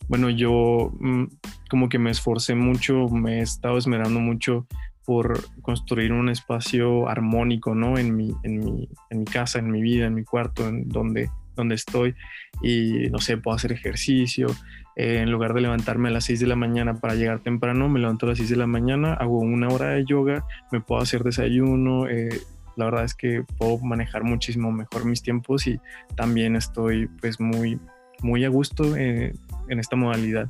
bueno, 0.09 0.29
yo 0.29 0.93
mm, 1.01 1.25
como 1.71 1.89
que 1.89 1.99
me 1.99 2.11
esforcé 2.11 2.55
mucho, 2.55 3.09
me 3.09 3.39
he 3.39 3.41
estado 3.41 3.79
esmerando 3.79 4.21
mucho 4.21 4.67
por 5.07 5.41
construir 5.63 6.13
un 6.13 6.29
espacio 6.29 7.09
armónico, 7.09 7.75
¿no? 7.75 7.97
En 7.97 8.15
mi, 8.15 8.35
en 8.43 8.59
mi, 8.59 8.89
en 9.09 9.21
mi 9.21 9.25
casa, 9.25 9.59
en 9.59 9.71
mi 9.71 9.81
vida, 9.81 10.07
en 10.07 10.15
mi 10.15 10.25
cuarto, 10.25 10.69
en 10.69 10.87
donde, 10.89 11.31
donde 11.61 11.77
estoy. 11.77 12.15
Y, 12.63 13.09
no 13.11 13.19
sé, 13.19 13.37
puedo 13.37 13.57
hacer 13.57 13.73
ejercicio. 13.73 14.49
Eh, 14.97 15.19
en 15.23 15.31
lugar 15.31 15.55
de 15.55 15.61
levantarme 15.61 16.09
a 16.09 16.13
las 16.13 16.25
6 16.25 16.41
de 16.41 16.47
la 16.47 16.57
mañana 16.57 16.95
para 16.95 17.15
llegar 17.15 17.41
temprano, 17.41 17.89
me 17.89 18.01
levanto 18.01 18.27
a 18.27 18.31
las 18.31 18.39
6 18.39 18.51
de 18.51 18.57
la 18.57 18.67
mañana, 18.67 19.15
hago 19.15 19.39
una 19.39 19.69
hora 19.69 19.91
de 19.91 20.05
yoga, 20.05 20.45
me 20.73 20.81
puedo 20.81 21.01
hacer 21.01 21.23
desayuno. 21.23 22.09
Eh, 22.09 22.29
la 22.77 22.87
verdad 22.87 23.05
es 23.05 23.15
que 23.15 23.45
puedo 23.59 23.79
manejar 23.79 24.25
muchísimo 24.25 24.73
mejor 24.73 25.05
mis 25.05 25.23
tiempos 25.23 25.67
y 25.67 25.79
también 26.17 26.57
estoy 26.57 27.09
pues 27.21 27.41
muy, 27.41 27.79
muy 28.23 28.45
a 28.45 28.49
gusto 28.49 28.97
eh, 28.97 29.35
en 29.69 29.79
esta 29.79 29.97
modalidad. 29.97 30.49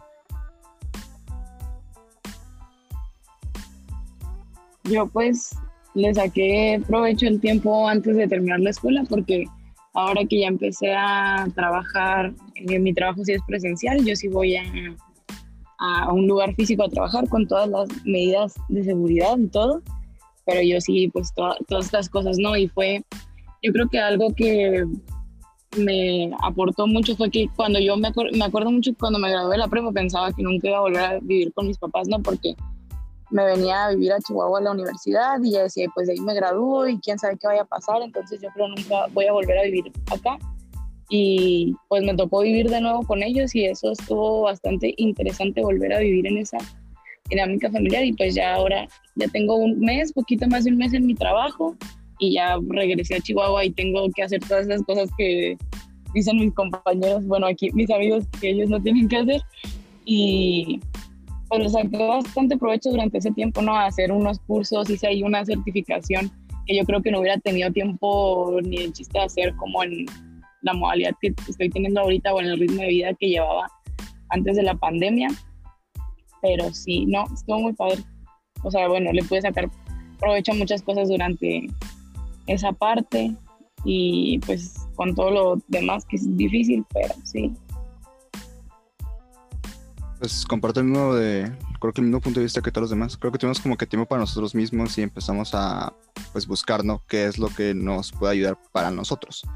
Yo 4.85 5.07
pues 5.07 5.57
le 5.95 6.15
saqué 6.15 6.83
provecho 6.87 7.27
el 7.27 7.41
tiempo 7.41 7.89
antes 7.89 8.17
de 8.17 8.29
terminar 8.29 8.61
la 8.61 8.71
escuela 8.71 9.05
porque 9.09 9.45
ahora 9.95 10.25
que 10.25 10.41
ya 10.41 10.49
empecé 10.49 10.93
a 10.95 11.47
trabajar, 11.55 12.33
en 12.55 12.73
eh, 12.73 12.79
mi 12.79 12.93
trabajo 12.93 13.25
sí 13.25 13.33
es 13.33 13.43
presencial, 13.47 14.05
yo 14.05 14.15
sí 14.15 14.29
voy 14.29 14.57
a, 14.57 14.65
a 15.79 16.13
un 16.13 16.27
lugar 16.27 16.55
físico 16.55 16.85
a 16.85 16.89
trabajar 16.89 17.29
con 17.29 17.47
todas 17.47 17.69
las 17.69 17.89
medidas 18.05 18.55
de 18.69 18.85
seguridad 18.85 19.39
y 19.39 19.49
todo, 19.49 19.83
pero 20.47 20.63
yo 20.63 20.81
sí 20.81 21.09
pues 21.13 21.33
todas 21.35 21.85
estas 21.85 22.09
cosas 22.09 22.39
no 22.39 22.57
y 22.57 22.69
fue 22.69 23.03
yo 23.63 23.73
creo 23.73 23.89
que 23.89 23.99
algo 23.99 24.35
que 24.35 24.85
me 25.79 26.33
aportó 26.43 26.87
mucho 26.87 27.15
fue 27.17 27.31
que 27.31 27.49
cuando 27.55 27.79
yo 27.79 27.97
me, 27.97 28.11
me 28.33 28.45
acuerdo 28.45 28.71
mucho 28.71 28.93
cuando 28.99 29.19
me 29.19 29.31
gradué 29.31 29.53
de 29.53 29.59
la 29.59 29.69
prepa 29.69 29.93
pensaba 29.93 30.33
que 30.33 30.43
nunca 30.43 30.69
iba 30.69 30.79
a 30.79 30.83
volver 30.83 31.01
a 31.01 31.19
vivir 31.21 31.53
con 31.53 31.67
mis 31.67 31.79
papás, 31.79 32.09
¿no? 32.09 32.21
Porque 32.23 32.55
me 33.31 33.45
venía 33.45 33.87
a 33.87 33.91
vivir 33.91 34.13
a 34.13 34.21
Chihuahua 34.21 34.59
a 34.59 34.63
la 34.63 34.73
universidad 34.73 35.41
y 35.43 35.53
ya 35.53 35.63
decía, 35.63 35.89
pues 35.95 36.09
de 36.09 36.15
ahí 36.15 36.21
me 36.21 36.35
gradúo 36.35 36.89
y 36.89 36.99
quién 36.99 37.19
sabe 37.19 37.39
qué 37.39 37.47
vaya 37.47 37.63
a 37.63 37.67
pasar, 37.67 38.03
entonces 38.03 38.41
yo 38.41 38.49
creo 38.55 38.69
nunca 38.69 39.07
voy 39.13 39.27
a 39.27 39.33
volver 39.33 39.59
a 39.59 39.63
vivir 39.63 39.93
acá. 40.13 40.39
Y 41.09 41.75
pues 41.89 42.05
me 42.05 42.15
tocó 42.15 42.43
vivir 42.43 42.71
de 42.71 42.81
nuevo 42.81 43.03
con 43.03 43.23
ellos 43.23 43.55
y 43.55 43.65
eso 43.65 43.91
estuvo 43.93 44.43
bastante 44.43 44.95
interesante 44.97 45.61
volver 45.61 45.93
a 45.93 45.99
vivir 45.99 46.27
en 46.27 46.39
esa 46.39 46.59
dinámica 47.29 47.71
familiar 47.71 48.05
y 48.05 48.13
pues 48.13 48.35
ya 48.35 48.55
ahora 48.55 48.87
ya 49.17 49.27
tengo 49.29 49.57
un 49.57 49.81
mes, 49.81 50.13
poquito 50.13 50.47
más 50.47 50.65
de 50.65 50.71
un 50.71 50.79
mes 50.79 50.93
en 50.93 51.07
mi 51.07 51.15
trabajo 51.15 51.77
y 52.19 52.35
ya 52.35 52.59
regresé 52.69 53.17
a 53.17 53.21
Chihuahua 53.21 53.65
y 53.65 53.71
tengo 53.71 54.09
que 54.15 54.23
hacer 54.23 54.41
todas 54.41 54.67
esas 54.67 54.83
cosas 54.83 55.09
que 55.17 55.57
dicen 56.15 56.37
mis 56.37 56.53
compañeros, 56.55 57.27
bueno, 57.27 57.47
aquí 57.47 57.71
mis 57.73 57.91
amigos 57.91 58.25
que 58.41 58.51
ellos 58.51 58.69
no 58.69 58.81
tienen 58.81 59.09
que 59.09 59.17
hacer 59.17 59.43
y 60.05 60.81
pues 61.51 61.63
les 61.65 61.73
saqué 61.73 61.99
bastante 61.99 62.57
provecho 62.57 62.91
durante 62.91 63.19
ese 63.19 63.33
tiempo, 63.33 63.61
¿no? 63.61 63.77
Hacer 63.77 64.13
unos 64.13 64.39
cursos, 64.39 64.89
hice 64.89 65.09
ahí 65.09 65.25
una 65.25 65.45
certificación 65.45 66.31
que 66.65 66.77
yo 66.77 66.85
creo 66.85 67.03
que 67.03 67.11
no 67.11 67.19
hubiera 67.19 67.39
tenido 67.39 67.73
tiempo 67.73 68.61
ni 68.63 68.77
el 68.77 68.93
chiste 68.93 69.19
de 69.19 69.25
hacer 69.25 69.57
como 69.57 69.83
en 69.83 70.07
la 70.63 70.75
modalidad 70.75 71.13
que 71.21 71.35
estoy 71.49 71.69
teniendo 71.69 72.03
ahorita 72.03 72.33
o 72.33 72.41
en 72.41 72.47
el 72.47 72.59
ritmo 72.61 72.83
de 72.83 72.89
vida 72.89 73.15
que 73.15 73.31
llevaba 73.31 73.67
antes 74.29 74.57
de 74.57 74.63
la 74.63 74.77
pandemia. 74.77 75.29
Pero 76.41 76.73
sí, 76.73 77.05
no, 77.07 77.25
estuvo 77.35 77.59
muy 77.61 77.73
padre. 77.73 78.03
O 78.63 78.71
sea, 78.71 78.87
bueno, 78.87 79.13
le 79.13 79.25
pude 79.25 79.43
sacar 79.43 79.69
provecho 80.21 80.53
a 80.53 80.55
muchas 80.55 80.83
cosas 80.83 81.09
durante 81.09 81.67
esa 82.47 82.73
parte 82.73 83.35
y 83.85 84.39
pues 84.47 84.87
con 84.95 85.17
todo 85.17 85.31
lo 85.31 85.59
demás 85.67 86.05
que 86.05 86.17
es 86.17 86.37
difícil, 86.37 86.85
pero 86.95 87.15
sí. 87.25 87.53
Pues 90.21 90.45
comparto 90.45 90.81
el 90.81 90.87
mismo 90.87 91.15
de, 91.15 91.51
creo 91.81 91.95
que 91.95 92.03
el 92.03 92.09
mismo 92.09 92.21
punto 92.21 92.41
de 92.41 92.45
vista 92.45 92.61
que 92.61 92.71
todos 92.71 92.83
los 92.83 92.91
demás. 92.91 93.17
Creo 93.17 93.33
que 93.33 93.39
tuvimos 93.39 93.59
como 93.59 93.79
que 93.79 93.87
tiempo 93.87 94.07
para 94.07 94.21
nosotros 94.21 94.55
mismos 94.55 94.99
y 94.99 95.03
empezamos 95.03 95.55
a 95.55 95.95
pues 96.33 96.47
buscar, 96.47 96.85
¿no? 96.85 97.03
¿Qué 97.09 97.25
es 97.25 97.39
lo 97.39 97.49
que 97.49 97.73
nos 97.73 98.13
puede 98.13 98.35
ayudar 98.35 98.59
para 98.71 98.91
nosotros? 98.91 99.47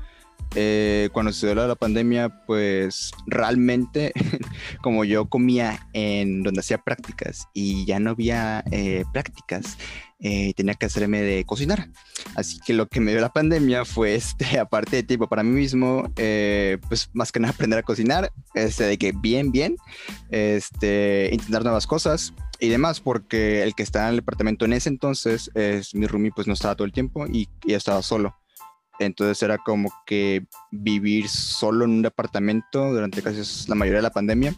Eh, 0.54 1.08
cuando 1.12 1.32
se 1.32 1.46
dio 1.46 1.54
la 1.54 1.74
pandemia, 1.74 2.44
pues 2.46 3.10
realmente, 3.26 4.12
como 4.82 5.04
yo 5.04 5.28
comía 5.28 5.88
en 5.92 6.42
donde 6.42 6.60
hacía 6.60 6.78
prácticas 6.78 7.48
y 7.54 7.84
ya 7.86 7.98
no 7.98 8.10
había 8.10 8.62
eh, 8.70 9.04
prácticas, 9.12 9.76
eh, 10.20 10.54
tenía 10.54 10.74
que 10.74 10.86
hacerme 10.86 11.22
de 11.22 11.44
cocinar. 11.44 11.88
Así 12.36 12.58
que 12.64 12.72
lo 12.72 12.86
que 12.88 13.00
me 13.00 13.10
dio 13.10 13.20
la 13.20 13.32
pandemia 13.32 13.84
fue, 13.84 14.14
este, 14.14 14.58
aparte 14.60 14.96
de 14.96 15.02
tiempo 15.02 15.28
para 15.28 15.42
mí 15.42 15.50
mismo, 15.50 16.12
pues 16.88 17.10
más 17.12 17.32
que 17.32 17.40
nada 17.40 17.52
aprender 17.52 17.80
a 17.80 17.82
cocinar, 17.82 18.32
este, 18.54 18.84
de 18.84 18.96
que 18.96 19.12
bien, 19.12 19.50
bien, 19.50 19.76
este, 20.30 21.30
intentar 21.32 21.64
nuevas 21.64 21.86
cosas 21.86 22.32
y 22.60 22.68
demás, 22.68 23.00
porque 23.00 23.62
el 23.64 23.74
que 23.74 23.82
estaba 23.82 24.06
en 24.06 24.10
el 24.10 24.16
departamento 24.16 24.64
en 24.64 24.74
ese 24.74 24.88
entonces, 24.88 25.50
es 25.54 25.94
mi 25.94 26.06
roomie, 26.06 26.30
pues 26.30 26.46
no 26.46 26.52
estaba 26.52 26.76
todo 26.76 26.86
el 26.86 26.92
tiempo 26.92 27.26
y, 27.26 27.48
y 27.64 27.74
estaba 27.74 28.00
solo. 28.02 28.36
Entonces 28.98 29.42
era 29.42 29.58
como 29.58 29.92
que 30.06 30.46
vivir 30.70 31.28
solo 31.28 31.84
en 31.84 31.90
un 31.92 32.02
departamento 32.02 32.92
durante 32.92 33.22
casi 33.22 33.68
la 33.68 33.74
mayoría 33.74 33.98
de 33.98 34.02
la 34.02 34.12
pandemia. 34.12 34.54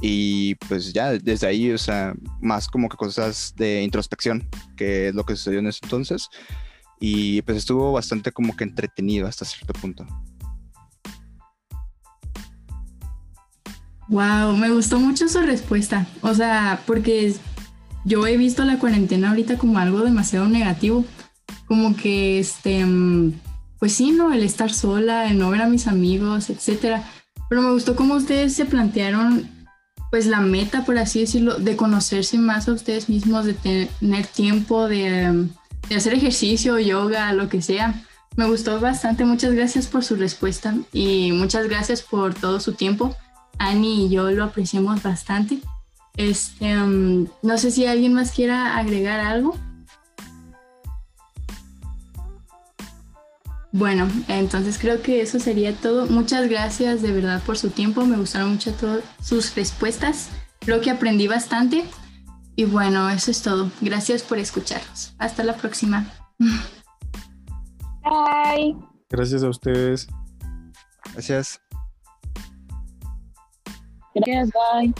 Y 0.00 0.56
pues 0.56 0.92
ya 0.92 1.12
desde 1.12 1.46
ahí, 1.46 1.70
o 1.70 1.78
sea, 1.78 2.14
más 2.40 2.68
como 2.68 2.88
que 2.88 2.96
cosas 2.96 3.54
de 3.56 3.82
introspección, 3.82 4.48
que 4.76 5.08
es 5.08 5.14
lo 5.14 5.24
que 5.24 5.36
sucedió 5.36 5.60
en 5.60 5.68
ese 5.68 5.80
entonces. 5.82 6.28
Y 7.00 7.42
pues 7.42 7.58
estuvo 7.58 7.92
bastante 7.92 8.32
como 8.32 8.56
que 8.56 8.64
entretenido 8.64 9.26
hasta 9.26 9.44
cierto 9.44 9.72
punto. 9.74 10.06
Wow, 14.08 14.56
me 14.56 14.70
gustó 14.70 15.00
mucho 15.00 15.28
su 15.28 15.40
respuesta. 15.40 16.06
O 16.20 16.34
sea, 16.34 16.82
porque 16.86 17.34
yo 18.04 18.26
he 18.26 18.36
visto 18.36 18.64
la 18.64 18.78
cuarentena 18.78 19.30
ahorita 19.30 19.56
como 19.58 19.78
algo 19.78 20.00
demasiado 20.00 20.48
negativo. 20.48 21.04
Como 21.66 21.96
que, 21.96 22.38
este, 22.38 22.84
mm, 22.84 23.32
pues 23.82 23.94
sí, 23.94 24.12
¿no? 24.12 24.32
El 24.32 24.44
estar 24.44 24.72
sola, 24.72 25.28
el 25.28 25.40
no 25.40 25.50
ver 25.50 25.60
a 25.60 25.66
mis 25.66 25.88
amigos, 25.88 26.50
etcétera. 26.50 27.02
Pero 27.48 27.62
me 27.62 27.72
gustó 27.72 27.96
cómo 27.96 28.14
ustedes 28.14 28.54
se 28.54 28.64
plantearon, 28.64 29.50
pues 30.08 30.26
la 30.26 30.38
meta, 30.38 30.84
por 30.84 30.98
así 30.98 31.18
decirlo, 31.18 31.58
de 31.58 31.74
conocerse 31.74 32.38
más 32.38 32.68
a 32.68 32.74
ustedes 32.74 33.08
mismos, 33.08 33.44
de 33.44 33.54
tener 33.54 34.26
tiempo, 34.28 34.86
de, 34.86 35.48
de 35.88 35.96
hacer 35.96 36.14
ejercicio, 36.14 36.78
yoga, 36.78 37.32
lo 37.32 37.48
que 37.48 37.60
sea. 37.60 38.04
Me 38.36 38.46
gustó 38.46 38.78
bastante. 38.78 39.24
Muchas 39.24 39.52
gracias 39.52 39.88
por 39.88 40.04
su 40.04 40.14
respuesta 40.14 40.76
y 40.92 41.32
muchas 41.32 41.68
gracias 41.68 42.02
por 42.02 42.34
todo 42.34 42.60
su 42.60 42.74
tiempo. 42.74 43.16
Ani 43.58 44.06
y 44.06 44.10
yo 44.10 44.30
lo 44.30 44.44
apreciamos 44.44 45.02
bastante. 45.02 45.58
Este, 46.16 46.80
um, 46.80 47.26
no 47.42 47.58
sé 47.58 47.72
si 47.72 47.86
alguien 47.86 48.14
más 48.14 48.30
quiera 48.30 48.76
agregar 48.76 49.18
algo. 49.18 49.58
Bueno, 53.72 54.06
entonces 54.28 54.78
creo 54.78 55.00
que 55.00 55.22
eso 55.22 55.38
sería 55.38 55.74
todo. 55.74 56.06
Muchas 56.06 56.48
gracias 56.48 57.00
de 57.00 57.10
verdad 57.10 57.42
por 57.42 57.56
su 57.56 57.70
tiempo. 57.70 58.04
Me 58.04 58.18
gustaron 58.18 58.50
mucho 58.50 58.74
todas 58.74 59.02
sus 59.22 59.54
respuestas. 59.54 60.28
Creo 60.60 60.82
que 60.82 60.90
aprendí 60.90 61.26
bastante. 61.26 61.84
Y 62.54 62.66
bueno, 62.66 63.08
eso 63.08 63.30
es 63.30 63.40
todo. 63.40 63.70
Gracias 63.80 64.22
por 64.22 64.38
escucharnos. 64.38 65.14
Hasta 65.18 65.42
la 65.42 65.56
próxima. 65.56 66.06
Bye. 68.02 68.76
Gracias 69.08 69.42
a 69.42 69.48
ustedes. 69.48 70.06
Gracias. 71.14 71.58
Gracias, 74.14 74.50
bye. 74.50 74.94